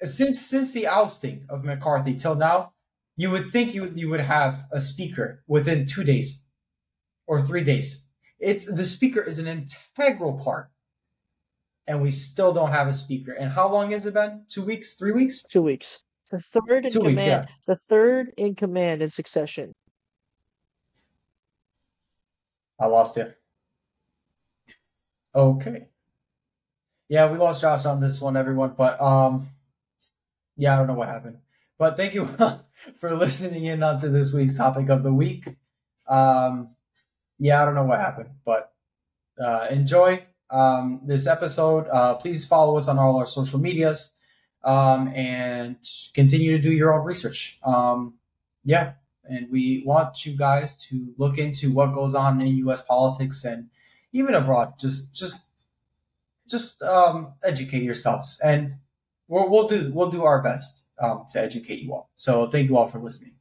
Since 0.00 0.40
since 0.40 0.70
the 0.70 0.86
ousting 0.86 1.44
of 1.48 1.64
McCarthy 1.64 2.14
till 2.14 2.36
now, 2.36 2.72
you 3.16 3.30
would 3.32 3.50
think 3.50 3.74
you 3.74 3.90
you 3.94 4.08
would 4.10 4.20
have 4.20 4.64
a 4.70 4.78
speaker 4.78 5.42
within 5.48 5.86
two 5.86 6.04
days 6.04 6.42
or 7.26 7.42
three 7.42 7.64
days. 7.64 8.02
It's 8.38 8.66
the 8.66 8.84
speaker 8.84 9.20
is 9.20 9.40
an 9.40 9.48
integral 9.48 10.38
part, 10.38 10.70
and 11.88 12.00
we 12.00 12.12
still 12.12 12.52
don't 12.52 12.70
have 12.70 12.86
a 12.86 12.92
speaker. 12.92 13.32
And 13.32 13.50
how 13.50 13.68
long 13.72 13.90
has 13.90 14.06
it 14.06 14.14
been? 14.14 14.44
Two 14.48 14.62
weeks? 14.62 14.94
Three 14.94 15.12
weeks? 15.12 15.42
Two 15.42 15.62
weeks. 15.62 15.98
The 16.30 16.38
third 16.38 16.84
in 16.86 16.92
two 16.92 16.98
command. 17.00 17.16
Weeks, 17.16 17.26
yeah. 17.26 17.46
The 17.66 17.76
third 17.76 18.32
in 18.36 18.54
command 18.54 19.02
in 19.02 19.10
succession. 19.10 19.72
I 22.78 22.86
lost 22.86 23.16
you. 23.16 23.32
Okay. 25.34 25.88
Yeah, 27.08 27.30
we 27.30 27.38
lost 27.38 27.60
Josh 27.60 27.84
on 27.84 28.00
this 28.00 28.20
one, 28.20 28.36
everyone. 28.36 28.74
But 28.76 29.00
um, 29.00 29.48
yeah, 30.56 30.74
I 30.74 30.78
don't 30.78 30.86
know 30.86 30.94
what 30.94 31.08
happened. 31.08 31.38
But 31.78 31.96
thank 31.96 32.14
you 32.14 32.28
for 33.00 33.14
listening 33.14 33.64
in 33.64 33.82
onto 33.82 34.10
this 34.10 34.32
week's 34.32 34.54
topic 34.54 34.88
of 34.88 35.02
the 35.02 35.12
week. 35.12 35.48
Um, 36.06 36.70
yeah, 37.38 37.60
I 37.60 37.64
don't 37.64 37.74
know 37.74 37.84
what 37.84 38.00
happened, 38.00 38.30
but 38.44 38.72
uh, 39.42 39.66
enjoy 39.70 40.24
um, 40.50 41.00
this 41.04 41.26
episode. 41.26 41.88
Uh, 41.88 42.14
please 42.14 42.44
follow 42.44 42.76
us 42.76 42.88
on 42.88 42.98
all 42.98 43.16
our 43.16 43.26
social 43.26 43.58
medias 43.58 44.12
um, 44.62 45.08
and 45.08 45.76
continue 46.14 46.56
to 46.56 46.62
do 46.62 46.70
your 46.70 46.94
own 46.94 47.04
research. 47.04 47.58
Um, 47.64 48.14
yeah, 48.64 48.92
and 49.24 49.50
we 49.50 49.82
want 49.84 50.24
you 50.24 50.36
guys 50.36 50.76
to 50.88 51.14
look 51.18 51.38
into 51.38 51.72
what 51.72 51.92
goes 51.92 52.14
on 52.14 52.40
in 52.40 52.56
U.S. 52.58 52.80
politics 52.80 53.44
and 53.44 53.68
even 54.12 54.34
abroad. 54.34 54.74
Just, 54.78 55.14
just, 55.14 55.40
just 56.48 56.82
um, 56.82 57.34
educate 57.42 57.82
yourselves, 57.82 58.40
and 58.44 58.74
we'll, 59.28 59.50
we'll 59.50 59.68
do 59.68 59.90
we'll 59.92 60.10
do 60.10 60.24
our 60.24 60.42
best 60.42 60.84
um, 60.98 61.24
to 61.32 61.40
educate 61.40 61.80
you 61.80 61.92
all. 61.92 62.10
So 62.16 62.48
thank 62.48 62.68
you 62.68 62.76
all 62.76 62.88
for 62.88 62.98
listening. 62.98 63.33